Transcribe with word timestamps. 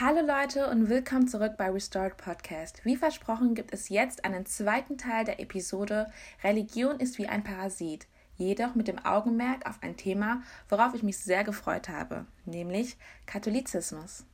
Hallo 0.00 0.20
Leute 0.20 0.70
und 0.70 0.88
willkommen 0.88 1.26
zurück 1.26 1.54
bei 1.58 1.68
Restored 1.70 2.16
Podcast. 2.16 2.84
Wie 2.84 2.94
versprochen 2.94 3.56
gibt 3.56 3.74
es 3.74 3.88
jetzt 3.88 4.24
einen 4.24 4.46
zweiten 4.46 4.96
Teil 4.96 5.24
der 5.24 5.40
Episode 5.40 6.06
Religion 6.44 7.00
ist 7.00 7.18
wie 7.18 7.26
ein 7.26 7.42
Parasit, 7.42 8.06
jedoch 8.36 8.76
mit 8.76 8.86
dem 8.86 9.04
Augenmerk 9.04 9.68
auf 9.68 9.82
ein 9.82 9.96
Thema, 9.96 10.44
worauf 10.68 10.94
ich 10.94 11.02
mich 11.02 11.18
sehr 11.18 11.42
gefreut 11.42 11.88
habe, 11.88 12.26
nämlich 12.44 12.96
Katholizismus. 13.26 14.24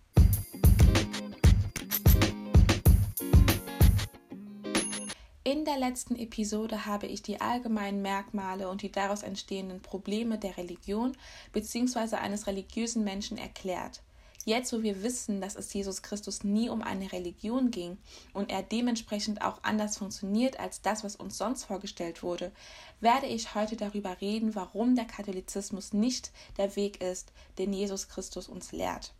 In 5.45 5.65
der 5.65 5.79
letzten 5.79 6.17
Episode 6.17 6.85
habe 6.85 7.07
ich 7.07 7.23
die 7.23 7.41
allgemeinen 7.41 8.03
Merkmale 8.03 8.69
und 8.69 8.83
die 8.83 8.93
daraus 8.93 9.23
entstehenden 9.23 9.81
Probleme 9.81 10.37
der 10.37 10.59
Religion 10.59 11.17
bzw. 11.55 12.17
eines 12.17 12.47
religiösen 12.47 13.03
Menschen 13.03 13.39
erklärt. 13.39 14.03
Jetzt, 14.47 14.75
wo 14.75 14.83
wir 14.83 15.03
wissen, 15.03 15.41
dass 15.41 15.57
es 15.57 15.73
Jesus 15.73 16.03
Christus 16.03 16.45
nie 16.45 16.69
um 16.69 16.83
eine 16.83 17.11
Religion 17.13 17.71
ging 17.71 17.97
und 18.35 18.51
er 18.51 18.63
dementsprechend 18.63 19.41
auch 19.41 19.61
anders 19.63 19.97
funktioniert 19.97 20.61
als 20.61 20.83
das, 20.83 21.03
was 21.03 21.17
uns 21.17 21.39
sonst 21.39 21.65
vorgestellt 21.65 22.23
wurde, 22.23 22.53
werde 23.01 23.27
ich 23.27 23.55
heute 23.55 23.77
darüber 23.77 24.21
reden, 24.21 24.55
warum 24.55 24.97
der 24.97 25.07
Katholizismus 25.07 25.95
nicht 25.95 26.31
der 26.59 26.77
Weg 26.77 27.01
ist, 27.01 27.33
den 27.57 27.73
Jesus 27.73 28.09
Christus 28.09 28.49
uns 28.49 28.73
lehrt. 28.73 29.15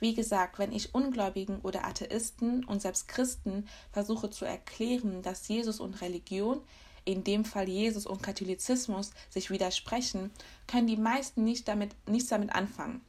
Wie 0.00 0.14
gesagt, 0.14 0.58
wenn 0.58 0.72
ich 0.72 0.94
Ungläubigen 0.94 1.60
oder 1.60 1.84
Atheisten 1.84 2.64
und 2.64 2.82
selbst 2.82 3.06
Christen 3.06 3.68
versuche 3.92 4.30
zu 4.30 4.44
erklären, 4.44 5.22
dass 5.22 5.46
Jesus 5.46 5.78
und 5.78 6.00
Religion, 6.00 6.60
in 7.04 7.22
dem 7.22 7.44
Fall 7.44 7.68
Jesus 7.68 8.04
und 8.04 8.20
Katholizismus, 8.20 9.12
sich 9.30 9.50
widersprechen, 9.50 10.32
können 10.66 10.88
die 10.88 10.96
meisten 10.96 11.44
nicht 11.44 11.68
damit, 11.68 11.94
nichts 12.08 12.30
damit 12.30 12.52
anfangen. 12.52 13.00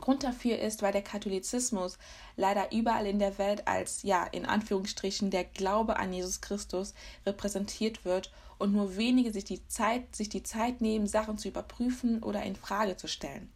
Grund 0.00 0.22
dafür 0.22 0.58
ist, 0.58 0.82
weil 0.82 0.92
der 0.92 1.02
Katholizismus 1.02 1.98
leider 2.36 2.72
überall 2.72 3.06
in 3.06 3.18
der 3.18 3.38
Welt 3.38 3.66
als, 3.68 4.02
ja, 4.02 4.24
in 4.24 4.46
Anführungsstrichen, 4.46 5.30
der 5.30 5.44
Glaube 5.44 5.98
an 5.98 6.12
Jesus 6.12 6.40
Christus 6.40 6.94
repräsentiert 7.26 8.04
wird 8.04 8.32
und 8.58 8.72
nur 8.72 8.96
wenige 8.96 9.32
sich 9.32 9.44
die 9.44 9.66
Zeit, 9.68 10.14
sich 10.14 10.28
die 10.28 10.42
Zeit 10.42 10.80
nehmen, 10.80 11.06
Sachen 11.06 11.38
zu 11.38 11.48
überprüfen 11.48 12.22
oder 12.22 12.42
in 12.42 12.56
Frage 12.56 12.96
zu 12.96 13.08
stellen. 13.08 13.50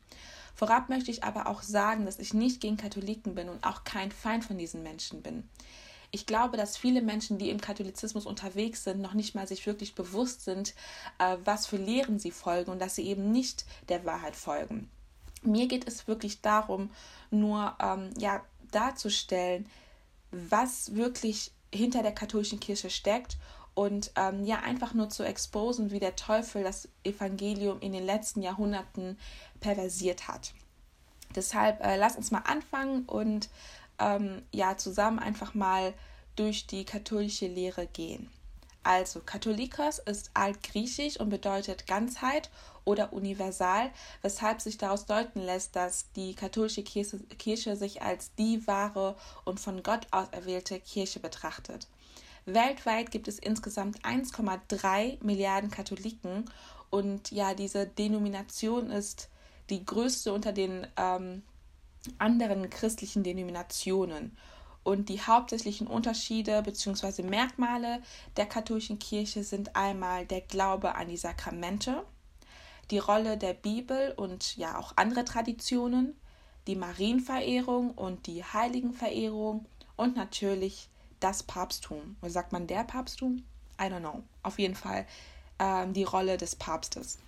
Vorab 0.55 0.89
möchte 0.89 1.11
ich 1.11 1.25
aber 1.25 1.48
auch 1.48 1.62
sagen, 1.62 2.06
dass 2.06 2.19
ich 2.19 2.33
nicht 2.33 2.61
gegen 2.61 2.77
Katholiken 2.77 3.34
bin 3.34 3.48
und 3.48 3.64
auch 3.64 3.84
kein 3.84 4.12
Feind 4.12 4.45
von 4.45 4.56
diesen 4.56 4.83
Menschen 4.83 5.23
bin. 5.23 5.48
Ich 6.11 6.27
glaube, 6.27 6.56
dass 6.56 6.77
viele 6.77 7.03
Menschen, 7.03 7.39
die 7.39 7.51
im 7.51 7.61
Katholizismus 7.61 8.25
unterwegs 8.25 8.84
sind, 8.84 9.01
noch 9.01 9.14
nicht 9.14 9.34
mal 9.34 9.48
sich 9.48 9.67
wirklich 9.67 9.97
bewusst 9.97 10.45
sind, 10.45 10.75
äh, 11.19 11.36
was 11.45 11.67
für 11.67 11.77
Lehren 11.77 12.20
sie 12.20 12.31
folgen 12.31 12.70
und 12.70 12.81
dass 12.81 12.95
sie 12.95 13.03
eben 13.03 13.33
nicht 13.33 13.64
der 13.89 14.05
Wahrheit 14.05 14.36
folgen. 14.36 14.89
Mir 15.45 15.69
geht 15.69 15.87
es 15.87 16.09
wirklich 16.09 16.41
darum, 16.41 16.91
nur 17.31 17.75
ähm, 17.81 18.11
ja, 18.19 18.42
darzustellen, 18.70 19.67
was 20.31 20.95
wirklich 20.95 21.53
hinter 21.73 22.03
der 22.03 22.12
katholischen 22.12 22.61
Kirche 22.61 22.91
steckt 22.91 23.36
und 23.75 24.12
ähm, 24.17 24.45
ja 24.45 24.61
einfach 24.61 24.95
nur 24.95 25.11
zu 25.11 25.25
exposen, 25.25 25.91
wie 25.91 25.98
der 25.98 26.17
Teufel 26.17 26.62
das 26.62 26.89
Evangelium 27.03 27.81
in 27.81 27.92
den 27.92 28.05
letzten 28.05 28.42
Jahrhunderten 28.42 29.19
perversiert 29.61 30.28
hat. 30.28 30.55
Deshalb 31.34 31.84
äh, 31.84 31.97
lass 31.97 32.17
uns 32.17 32.31
mal 32.31 32.42
anfangen 32.47 33.05
und 33.06 33.48
ähm, 33.98 34.42
ja 34.53 34.77
zusammen 34.77 35.19
einfach 35.19 35.55
mal 35.55 35.92
durch 36.36 36.67
die 36.67 36.84
katholische 36.84 37.47
Lehre 37.47 37.86
gehen. 37.86 38.31
Also 38.84 39.20
Katholikos 39.20 39.98
ist 39.98 40.31
altgriechisch 40.34 41.19
und 41.19 41.31
bedeutet 41.31 41.86
Ganzheit 41.86 42.51
oder 42.85 43.13
universal, 43.13 43.91
weshalb 44.23 44.61
sich 44.61 44.79
daraus 44.79 45.07
deuten 45.07 45.41
lässt, 45.41 45.77
dass 45.77 46.11
die 46.13 46.35
katholische 46.35 46.83
Kirche, 46.83 47.19
Kirche 47.39 47.77
sich 47.77 48.03
als 48.03 48.35
die 48.35 48.67
wahre 48.67 49.17
und 49.45 49.61
von 49.61 49.83
Gott 49.83 50.07
auserwählte 50.11 50.81
Kirche 50.81 51.21
betrachtet. 51.21 51.87
Weltweit 52.47 53.11
gibt 53.11 53.27
es 53.27 53.39
insgesamt 53.39 54.05
1,3 54.05 55.25
Milliarden 55.25 55.71
Katholiken 55.71 56.45
und 56.91 57.31
ja, 57.31 57.55
diese 57.55 57.86
Denomination 57.86 58.91
ist 58.91 59.29
die 59.70 59.85
größte 59.85 60.33
unter 60.33 60.53
den 60.53 60.87
ähm, 60.97 61.42
anderen 62.19 62.69
christlichen 62.70 63.23
Denominationen. 63.23 64.37
Und 64.83 65.08
die 65.08 65.23
hauptsächlichen 65.23 65.87
Unterschiede 65.87 66.63
bzw. 66.63 67.23
Merkmale 67.23 68.03
der 68.37 68.45
katholischen 68.45 68.98
Kirche 68.98 69.42
sind 69.42 69.75
einmal 69.75 70.27
der 70.27 70.42
Glaube 70.42 70.95
an 70.95 71.08
die 71.08 71.17
Sakramente, 71.17 72.05
die 72.90 72.98
Rolle 72.98 73.36
der 73.36 73.55
Bibel 73.55 74.12
und 74.17 74.56
ja 74.56 74.78
auch 74.78 74.92
andere 74.96 75.24
Traditionen, 75.24 76.14
die 76.67 76.77
Marienverehrung 76.77 77.92
und 77.92 78.27
die 78.27 78.45
Heiligenverehrung 78.45 79.67
und 79.96 80.17
natürlich 80.17 80.89
das 81.20 81.42
Papsttum. 81.42 82.17
Oder 82.22 82.30
sagt 82.30 82.52
man 82.52 82.67
der 82.67 82.84
Papsttum? 82.84 83.45
I 83.80 83.84
don't 83.84 84.00
know. 84.00 84.22
Auf 84.42 84.58
jeden 84.58 84.74
Fall 84.74 85.06
ähm, 85.58 85.92
die 85.92 86.05
Rolle 86.05 86.36
des 86.36 86.56
Papstes. 86.56 87.18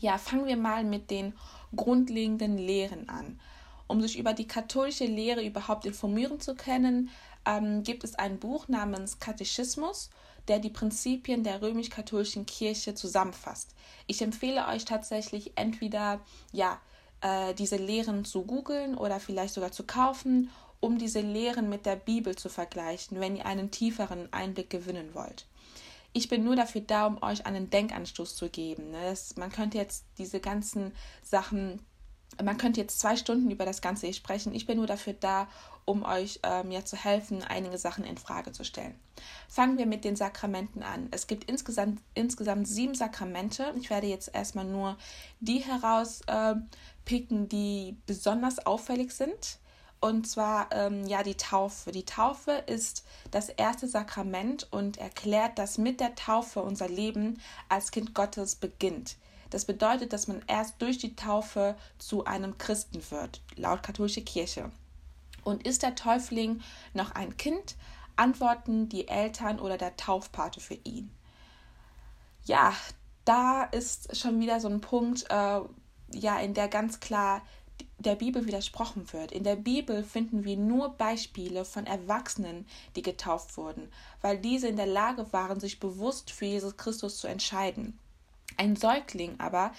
Ja, 0.00 0.18
fangen 0.18 0.46
wir 0.46 0.56
mal 0.56 0.84
mit 0.84 1.10
den 1.10 1.34
grundlegenden 1.74 2.58
Lehren 2.58 3.08
an. 3.08 3.38
Um 3.86 4.00
sich 4.00 4.18
über 4.18 4.32
die 4.32 4.46
katholische 4.46 5.04
Lehre 5.04 5.44
überhaupt 5.44 5.84
informieren 5.84 6.40
zu 6.40 6.54
können, 6.54 7.10
ähm, 7.44 7.82
gibt 7.82 8.04
es 8.04 8.14
ein 8.14 8.38
Buch 8.38 8.68
namens 8.68 9.18
Katechismus, 9.18 10.10
der 10.50 10.58
die 10.58 10.68
Prinzipien 10.68 11.44
der 11.44 11.62
römisch-katholischen 11.62 12.44
Kirche 12.44 12.96
zusammenfasst. 12.96 13.70
Ich 14.08 14.20
empfehle 14.20 14.66
euch 14.66 14.84
tatsächlich 14.84 15.52
entweder 15.54 16.20
ja 16.50 16.80
äh, 17.20 17.54
diese 17.54 17.76
Lehren 17.76 18.24
zu 18.24 18.42
googeln 18.42 18.96
oder 18.96 19.20
vielleicht 19.20 19.54
sogar 19.54 19.70
zu 19.70 19.84
kaufen, 19.84 20.50
um 20.80 20.98
diese 20.98 21.20
Lehren 21.20 21.68
mit 21.68 21.86
der 21.86 21.94
Bibel 21.94 22.34
zu 22.34 22.48
vergleichen, 22.48 23.20
wenn 23.20 23.36
ihr 23.36 23.46
einen 23.46 23.70
tieferen 23.70 24.32
Einblick 24.32 24.70
gewinnen 24.70 25.14
wollt. 25.14 25.46
Ich 26.12 26.28
bin 26.28 26.42
nur 26.42 26.56
dafür 26.56 26.80
da, 26.80 27.06
um 27.06 27.22
euch 27.22 27.46
einen 27.46 27.70
Denkanstoß 27.70 28.34
zu 28.34 28.48
geben. 28.48 28.90
Ne? 28.90 28.98
Das, 29.04 29.36
man 29.36 29.52
könnte 29.52 29.78
jetzt 29.78 30.04
diese 30.18 30.40
ganzen 30.40 30.92
Sachen 31.22 31.78
man 32.42 32.56
könnte 32.56 32.80
jetzt 32.80 33.00
zwei 33.00 33.16
Stunden 33.16 33.50
über 33.50 33.64
das 33.64 33.82
Ganze 33.82 34.12
sprechen. 34.12 34.54
Ich 34.54 34.66
bin 34.66 34.78
nur 34.78 34.86
dafür 34.86 35.14
da, 35.14 35.48
um 35.84 36.04
euch 36.04 36.40
äh, 36.42 36.62
mir 36.62 36.84
zu 36.84 36.96
helfen, 36.96 37.42
einige 37.42 37.78
Sachen 37.78 38.04
in 38.04 38.18
Frage 38.18 38.52
zu 38.52 38.64
stellen. 38.64 38.94
Fangen 39.48 39.78
wir 39.78 39.86
mit 39.86 40.04
den 40.04 40.16
Sakramenten 40.16 40.82
an. 40.82 41.08
Es 41.10 41.26
gibt 41.26 41.44
insgesamt, 41.44 42.00
insgesamt 42.14 42.68
sieben 42.68 42.94
Sakramente. 42.94 43.72
Ich 43.78 43.90
werde 43.90 44.06
jetzt 44.06 44.34
erstmal 44.34 44.64
nur 44.64 44.96
die 45.40 45.58
herauspicken, 45.58 47.44
äh, 47.44 47.48
die 47.48 47.96
besonders 48.06 48.64
auffällig 48.66 49.12
sind. 49.12 49.58
Und 50.00 50.26
zwar 50.26 50.68
ähm, 50.72 51.06
ja 51.06 51.22
die 51.22 51.36
Taufe. 51.36 51.92
Die 51.92 52.06
Taufe 52.06 52.52
ist 52.66 53.04
das 53.30 53.50
erste 53.50 53.86
Sakrament 53.86 54.66
und 54.70 54.96
erklärt, 54.96 55.58
dass 55.58 55.76
mit 55.76 56.00
der 56.00 56.14
Taufe 56.14 56.62
unser 56.62 56.88
Leben 56.88 57.38
als 57.68 57.90
Kind 57.90 58.14
Gottes 58.14 58.56
beginnt. 58.56 59.16
Das 59.50 59.64
bedeutet, 59.64 60.12
dass 60.12 60.28
man 60.28 60.42
erst 60.46 60.80
durch 60.80 60.98
die 60.98 61.16
Taufe 61.16 61.76
zu 61.98 62.24
einem 62.24 62.56
Christen 62.56 63.02
wird, 63.10 63.42
laut 63.56 63.82
katholische 63.82 64.22
Kirche. 64.22 64.70
Und 65.44 65.66
ist 65.66 65.82
der 65.82 65.94
Täufling 65.94 66.60
noch 66.94 67.12
ein 67.12 67.36
Kind, 67.36 67.76
antworten 68.16 68.88
die 68.88 69.08
Eltern 69.08 69.58
oder 69.58 69.78
der 69.78 69.96
Taufpate 69.96 70.60
für 70.60 70.78
ihn. 70.84 71.10
Ja, 72.44 72.74
da 73.24 73.64
ist 73.64 74.16
schon 74.16 74.40
wieder 74.40 74.60
so 74.60 74.68
ein 74.68 74.80
Punkt, 74.80 75.24
äh, 75.30 75.60
ja, 76.12 76.38
in 76.40 76.54
der 76.54 76.68
ganz 76.68 77.00
klar 77.00 77.42
der 77.98 78.14
Bibel 78.14 78.46
widersprochen 78.46 79.12
wird. 79.12 79.32
In 79.32 79.44
der 79.44 79.56
Bibel 79.56 80.02
finden 80.02 80.44
wir 80.44 80.56
nur 80.56 80.90
Beispiele 80.90 81.64
von 81.64 81.86
Erwachsenen, 81.86 82.66
die 82.96 83.02
getauft 83.02 83.56
wurden, 83.56 83.90
weil 84.22 84.38
diese 84.38 84.68
in 84.68 84.76
der 84.76 84.86
Lage 84.86 85.32
waren, 85.32 85.60
sich 85.60 85.80
bewusst 85.80 86.30
für 86.30 86.46
Jesus 86.46 86.76
Christus 86.76 87.18
zu 87.18 87.26
entscheiden. 87.26 87.98
Ein 88.56 88.76
Säugling 88.76 89.38
aber 89.38 89.72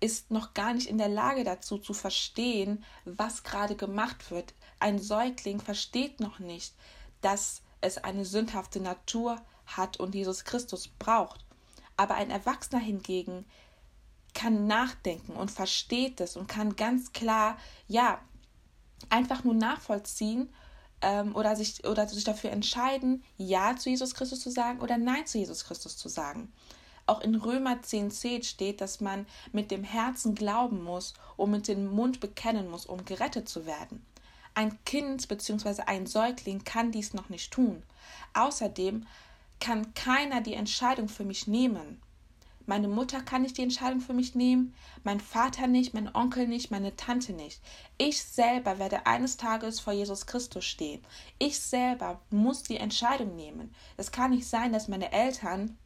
ist 0.00 0.30
noch 0.30 0.52
gar 0.54 0.74
nicht 0.74 0.88
in 0.88 0.98
der 0.98 1.08
Lage 1.08 1.44
dazu 1.44 1.78
zu 1.78 1.94
verstehen, 1.94 2.84
was 3.04 3.42
gerade 3.42 3.76
gemacht 3.76 4.30
wird. 4.30 4.52
Ein 4.82 4.98
Säugling 4.98 5.60
versteht 5.60 6.18
noch 6.18 6.40
nicht, 6.40 6.74
dass 7.20 7.62
es 7.80 7.98
eine 7.98 8.24
sündhafte 8.24 8.80
Natur 8.80 9.40
hat 9.64 10.00
und 10.00 10.12
Jesus 10.12 10.42
Christus 10.42 10.88
braucht. 10.88 11.44
Aber 11.96 12.16
ein 12.16 12.30
Erwachsener 12.30 12.80
hingegen 12.80 13.46
kann 14.34 14.66
nachdenken 14.66 15.34
und 15.36 15.52
versteht 15.52 16.20
es 16.20 16.36
und 16.36 16.48
kann 16.48 16.74
ganz 16.74 17.12
klar, 17.12 17.58
ja, 17.86 18.20
einfach 19.08 19.44
nur 19.44 19.54
nachvollziehen 19.54 20.52
ähm, 21.00 21.36
oder, 21.36 21.54
sich, 21.54 21.86
oder 21.86 22.08
sich 22.08 22.24
dafür 22.24 22.50
entscheiden, 22.50 23.22
Ja 23.36 23.76
zu 23.76 23.88
Jesus 23.88 24.16
Christus 24.16 24.40
zu 24.40 24.50
sagen 24.50 24.80
oder 24.80 24.98
Nein 24.98 25.26
zu 25.26 25.38
Jesus 25.38 25.64
Christus 25.64 25.96
zu 25.96 26.08
sagen. 26.08 26.52
Auch 27.06 27.20
in 27.20 27.36
Römer 27.36 27.76
10,10 27.76 28.42
steht, 28.42 28.80
dass 28.80 29.00
man 29.00 29.26
mit 29.52 29.70
dem 29.70 29.84
Herzen 29.84 30.34
glauben 30.34 30.82
muss 30.82 31.14
und 31.36 31.52
mit 31.52 31.68
dem 31.68 31.86
Mund 31.86 32.18
bekennen 32.18 32.68
muss, 32.68 32.84
um 32.84 33.04
gerettet 33.04 33.48
zu 33.48 33.64
werden. 33.64 34.04
Ein 34.54 34.82
Kind 34.84 35.28
bzw. 35.28 35.82
ein 35.86 36.06
Säugling 36.06 36.64
kann 36.64 36.92
dies 36.92 37.14
noch 37.14 37.28
nicht 37.28 37.52
tun. 37.52 37.82
Außerdem 38.34 39.06
kann 39.60 39.94
keiner 39.94 40.40
die 40.40 40.54
Entscheidung 40.54 41.08
für 41.08 41.24
mich 41.24 41.46
nehmen. 41.46 42.00
Meine 42.66 42.88
Mutter 42.88 43.20
kann 43.20 43.42
nicht 43.42 43.58
die 43.58 43.62
Entscheidung 43.62 44.00
für 44.00 44.12
mich 44.12 44.34
nehmen, 44.34 44.74
mein 45.02 45.20
Vater 45.20 45.66
nicht, 45.66 45.94
mein 45.94 46.14
Onkel 46.14 46.46
nicht, 46.46 46.70
meine 46.70 46.94
Tante 46.94 47.32
nicht. 47.32 47.60
Ich 47.98 48.22
selber 48.22 48.78
werde 48.78 49.06
eines 49.06 49.36
Tages 49.36 49.80
vor 49.80 49.92
Jesus 49.92 50.26
Christus 50.26 50.64
stehen. 50.64 51.02
Ich 51.38 51.58
selber 51.58 52.20
muss 52.30 52.62
die 52.62 52.76
Entscheidung 52.76 53.34
nehmen. 53.34 53.74
Es 53.96 54.12
kann 54.12 54.30
nicht 54.30 54.46
sein, 54.46 54.72
dass 54.72 54.88
meine 54.88 55.12
Eltern 55.12 55.76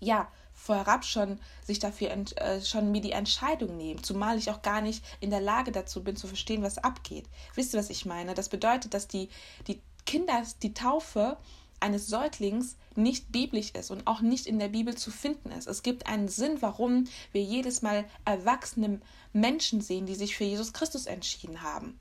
ja 0.00 0.30
vorab 0.56 1.04
schon 1.04 1.38
sich 1.64 1.78
dafür 1.78 2.10
äh, 2.10 2.60
schon 2.60 2.90
mir 2.90 3.00
die 3.00 3.12
Entscheidung 3.12 3.76
nehmen, 3.76 4.02
zumal 4.02 4.38
ich 4.38 4.50
auch 4.50 4.62
gar 4.62 4.80
nicht 4.80 5.04
in 5.20 5.30
der 5.30 5.40
Lage 5.40 5.70
dazu 5.70 6.02
bin 6.02 6.16
zu 6.16 6.26
verstehen, 6.26 6.62
was 6.62 6.78
abgeht. 6.78 7.26
Wisst 7.54 7.74
ihr, 7.74 7.78
was 7.78 7.90
ich 7.90 8.06
meine? 8.06 8.34
Das 8.34 8.48
bedeutet, 8.48 8.94
dass 8.94 9.06
die 9.06 9.28
die 9.68 9.80
Kinder 10.06 10.42
die 10.62 10.74
Taufe 10.74 11.36
eines 11.78 12.06
Säuglings 12.06 12.76
nicht 12.94 13.30
biblisch 13.30 13.70
ist 13.72 13.90
und 13.90 14.06
auch 14.06 14.22
nicht 14.22 14.46
in 14.46 14.58
der 14.58 14.68
Bibel 14.68 14.96
zu 14.96 15.10
finden 15.10 15.50
ist. 15.50 15.66
Es 15.66 15.82
gibt 15.82 16.06
einen 16.06 16.28
Sinn, 16.28 16.62
warum 16.62 17.04
wir 17.32 17.42
jedes 17.42 17.82
Mal 17.82 18.06
erwachsene 18.24 19.00
Menschen 19.34 19.82
sehen, 19.82 20.06
die 20.06 20.14
sich 20.14 20.36
für 20.36 20.44
Jesus 20.44 20.72
Christus 20.72 21.06
entschieden 21.06 21.62
haben. 21.62 21.98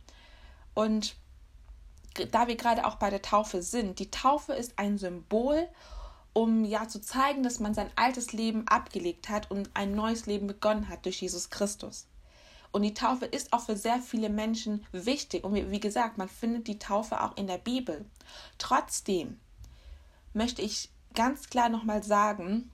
Und 0.73 1.17
da 2.31 2.47
wir 2.47 2.55
gerade 2.55 2.85
auch 2.85 2.95
bei 2.95 3.09
der 3.09 3.21
Taufe 3.21 3.61
sind, 3.61 3.99
die 3.99 4.09
Taufe 4.09 4.53
ist 4.53 4.79
ein 4.79 4.97
Symbol, 4.97 5.67
um 6.35 6.65
ja 6.65 6.85
zu 6.89 6.99
zeigen, 6.99 7.43
dass 7.43 7.61
man 7.61 7.73
sein 7.73 7.89
altes 7.95 8.33
Leben 8.33 8.67
abgelegt 8.67 9.29
hat 9.29 9.49
und 9.49 9.69
ein 9.73 9.95
neues 9.95 10.25
Leben 10.25 10.47
begonnen 10.47 10.89
hat 10.89 11.05
durch 11.05 11.21
Jesus 11.21 11.49
Christus. 11.49 12.07
Und 12.73 12.81
die 12.81 12.93
Taufe 12.93 13.25
ist 13.25 13.53
auch 13.53 13.61
für 13.61 13.77
sehr 13.77 13.99
viele 14.01 14.29
Menschen 14.29 14.85
wichtig. 14.91 15.45
Und 15.45 15.55
wie 15.55 15.79
gesagt, 15.79 16.17
man 16.17 16.27
findet 16.27 16.67
die 16.67 16.77
Taufe 16.77 17.23
auch 17.23 17.37
in 17.37 17.47
der 17.47 17.57
Bibel. 17.57 18.03
Trotzdem 18.57 19.39
möchte 20.33 20.61
ich 20.61 20.89
ganz 21.13 21.49
klar 21.49 21.69
nochmal 21.69 22.03
sagen, 22.03 22.69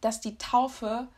dass 0.00 0.20
die 0.20 0.38
Taufe 0.38 1.08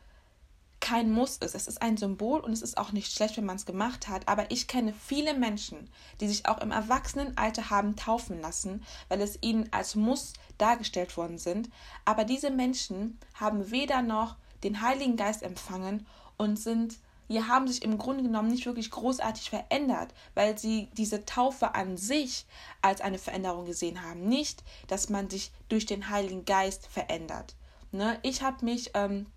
kein 0.91 1.09
Muss 1.09 1.37
ist. 1.37 1.55
Es 1.55 1.67
ist 1.67 1.81
ein 1.81 1.95
Symbol 1.95 2.41
und 2.41 2.51
es 2.51 2.61
ist 2.61 2.77
auch 2.77 2.91
nicht 2.91 3.13
schlecht, 3.13 3.37
wenn 3.37 3.45
man 3.45 3.55
es 3.55 3.65
gemacht 3.65 4.09
hat. 4.09 4.27
Aber 4.27 4.51
ich 4.51 4.67
kenne 4.67 4.93
viele 4.93 5.33
Menschen, 5.33 5.89
die 6.19 6.27
sich 6.27 6.45
auch 6.47 6.57
im 6.57 6.71
Erwachsenenalter 6.71 7.69
haben 7.69 7.95
taufen 7.95 8.41
lassen, 8.41 8.83
weil 9.07 9.21
es 9.21 9.39
ihnen 9.41 9.69
als 9.71 9.95
Muss 9.95 10.33
dargestellt 10.57 11.15
worden 11.15 11.37
sind. 11.37 11.69
Aber 12.03 12.25
diese 12.25 12.51
Menschen 12.51 13.17
haben 13.35 13.71
weder 13.71 14.01
noch 14.01 14.35
den 14.65 14.81
Heiligen 14.81 15.15
Geist 15.15 15.43
empfangen 15.43 16.05
und 16.37 16.59
sind 16.59 16.97
die 17.29 17.41
haben 17.41 17.69
sich 17.69 17.81
im 17.83 17.97
Grunde 17.97 18.23
genommen 18.23 18.51
nicht 18.51 18.65
wirklich 18.65 18.91
großartig 18.91 19.49
verändert, 19.49 20.13
weil 20.33 20.57
sie 20.57 20.89
diese 20.97 21.23
Taufe 21.23 21.75
an 21.75 21.95
sich 21.95 22.45
als 22.81 22.99
eine 22.99 23.17
Veränderung 23.17 23.63
gesehen 23.63 24.03
haben. 24.03 24.27
Nicht, 24.27 24.65
dass 24.89 25.07
man 25.07 25.29
sich 25.29 25.53
durch 25.69 25.85
den 25.85 26.09
Heiligen 26.09 26.43
Geist 26.43 26.87
verändert. 26.87 27.55
Ne? 27.93 28.19
Ich 28.23 28.41
habe 28.41 28.65
mich, 28.65 28.91
ähm, 28.95 29.27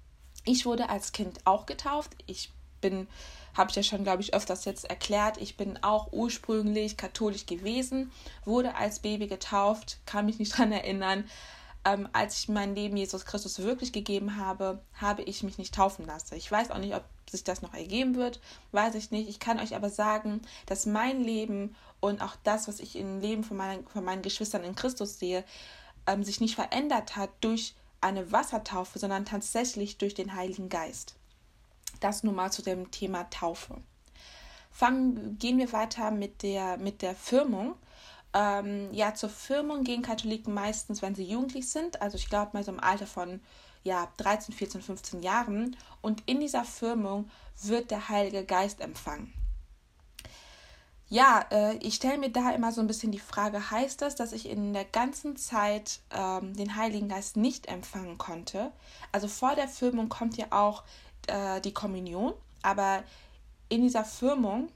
ich 0.45 0.67
wurde 0.67 0.89
als 0.89 1.13
Kind 1.13 1.41
auch 1.45 1.67
getauft. 1.67 2.13
Ich 2.27 2.51
bin, 2.81 3.09
habe 3.55 3.71
ich 3.71 3.77
ja 3.77 3.83
schon, 3.83 4.05
glaube 4.05 4.23
ich, 4.23 4.35
öfters 4.35 4.65
jetzt 4.65 4.85
erklärt, 4.85 5.39
ich 5.39 5.57
bin 5.57 5.83
auch 5.83 6.13
ursprünglich 6.13 6.97
katholisch 6.97 7.47
gewesen, 7.47 8.13
wurde 8.45 8.75
als 8.75 9.01
Baby 9.01 9.27
getauft, 9.27 9.99
kann 10.07 10.27
mich 10.27 10.39
nicht 10.39 10.51
dran 10.57 10.73
erinnern. 10.73 11.25
Ähm, 11.87 12.09
als 12.13 12.39
ich 12.39 12.49
mein 12.49 12.75
Leben 12.75 12.97
Jesus 12.97 13.27
Christus 13.27 13.59
wirklich 13.59 13.93
gegeben 13.93 14.37
habe, 14.39 14.81
habe 14.95 15.23
ich 15.23 15.43
mich 15.43 15.59
nicht 15.59 15.75
taufen 15.75 16.07
lassen. 16.07 16.35
Ich 16.35 16.51
weiß 16.51 16.71
auch 16.71 16.79
nicht, 16.79 16.95
ob 16.95 17.05
sich 17.31 17.45
das 17.45 17.63
noch 17.63 17.75
ergeben 17.75 18.15
wird, 18.15 18.41
weiß 18.73 18.95
ich 18.95 19.11
nicht. 19.11 19.29
Ich 19.29 19.39
kann 19.39 19.61
euch 19.61 19.75
aber 19.75 19.91
sagen, 19.91 20.41
dass 20.67 20.87
mein 20.87 21.23
Leben 21.23 21.75
und 22.01 22.23
auch 22.23 22.37
das, 22.43 22.69
was 22.69 22.81
ich 22.81 22.97
im 22.97 23.21
Leben 23.21 23.45
von 23.45 23.57
meinen, 23.57 23.87
von 23.87 24.05
meinen 24.05 24.23
Geschwistern 24.23 24.65
in 24.65 24.75
Christus 24.75 25.19
sehe, 25.19 25.45
ähm, 26.07 26.23
sich 26.23 26.41
nicht 26.41 26.55
verändert 26.55 27.17
hat 27.17 27.31
durch 27.41 27.75
eine 28.05 28.31
Wassertaufe, 28.31 28.99
sondern 28.99 29.25
tatsächlich 29.25 29.99
durch 29.99 30.15
den 30.15 30.35
Heiligen 30.35 30.69
Geist. 30.69 31.15
Das 32.01 32.23
nun 32.23 32.35
mal 32.35 32.53
zu 32.53 32.63
dem 32.63 32.91
Thema 32.91 33.29
Taufe. 33.31 33.81
Fangen, 34.71 35.39
gehen 35.39 35.59
wir 35.59 35.73
weiter 35.73 36.11
mit 36.11 36.43
der, 36.43 36.77
mit 36.77 37.01
der 37.01 37.15
Firmung. 37.15 37.75
Ähm, 38.35 38.93
ja, 38.93 39.15
zur 39.15 39.31
Firmung 39.31 39.85
gehen 39.85 40.03
Katholiken 40.03 40.53
meistens, 40.53 41.01
wenn 41.01 41.15
sie 41.15 41.25
jugendlich 41.25 41.69
sind. 41.69 42.03
Also 42.03 42.17
ich 42.17 42.29
glaube 42.29 42.51
mal 42.53 42.65
so 42.65 42.73
im 42.73 42.81
Alter 42.81 43.07
von 43.07 43.41
ja, 43.85 44.09
13, 44.19 44.55
14, 44.55 44.83
15 44.83 45.23
Jahren 45.23 45.77
und 46.01 46.23
in 46.27 46.41
dieser 46.41 46.65
Firmung 46.65 47.31
wird 47.63 47.91
der 47.91 48.09
Heilige 48.09 48.45
Geist 48.45 48.81
empfangen. 48.81 49.33
Ja, 51.09 51.45
äh, 51.51 51.77
ich 51.77 51.97
stelle 51.97 52.19
mir 52.19 52.31
da 52.31 52.51
immer 52.53 52.73
so 52.73 52.81
ein 52.81 52.87
bisschen 52.87 53.13
die 53.13 53.19
Frage, 53.19 53.71
heißt 53.71 54.01
das, 54.01 54.15
dass 54.15 54.33
ich 54.33 54.49
in 54.49 54.73
der 54.73 54.85
ganzen 54.85 55.37
Zeit 55.37 56.01
ähm, 56.11 56.57
den 56.57 56.77
Heiligen 56.77 57.09
Geist 57.09 57.37
nicht 57.37 57.67
empfangen 57.67 58.19
konnte? 58.19 58.73
Also 59.13 59.29
vor 59.29 59.55
der 59.55 59.69
Firmung 59.69 60.09
kommt 60.09 60.37
ja 60.37 60.47
auch 60.51 60.83
äh, 61.27 61.61
die 61.61 61.75
Kommunion, 61.75 62.33
aber 62.63 63.05
in 63.69 63.83
dieser 63.83 64.05
Firmung 64.05 64.71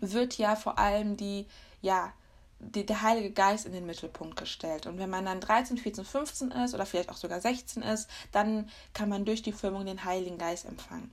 wird 0.00 0.36
ja 0.38 0.56
vor 0.56 0.78
allem 0.78 1.16
die, 1.16 1.46
ja, 1.80 2.12
die, 2.58 2.84
der 2.84 3.02
Heilige 3.02 3.30
Geist 3.30 3.64
in 3.66 3.72
den 3.72 3.86
Mittelpunkt 3.86 4.36
gestellt. 4.36 4.86
Und 4.86 4.98
wenn 4.98 5.10
man 5.10 5.24
dann 5.24 5.40
13, 5.40 5.78
14, 5.78 6.04
15 6.04 6.50
ist 6.50 6.74
oder 6.74 6.84
vielleicht 6.84 7.08
auch 7.08 7.16
sogar 7.16 7.40
16 7.40 7.82
ist, 7.82 8.08
dann 8.32 8.68
kann 8.92 9.08
man 9.08 9.24
durch 9.24 9.42
die 9.42 9.52
Firmung 9.52 9.86
den 9.86 10.04
Heiligen 10.04 10.38
Geist 10.38 10.66
empfangen. 10.66 11.12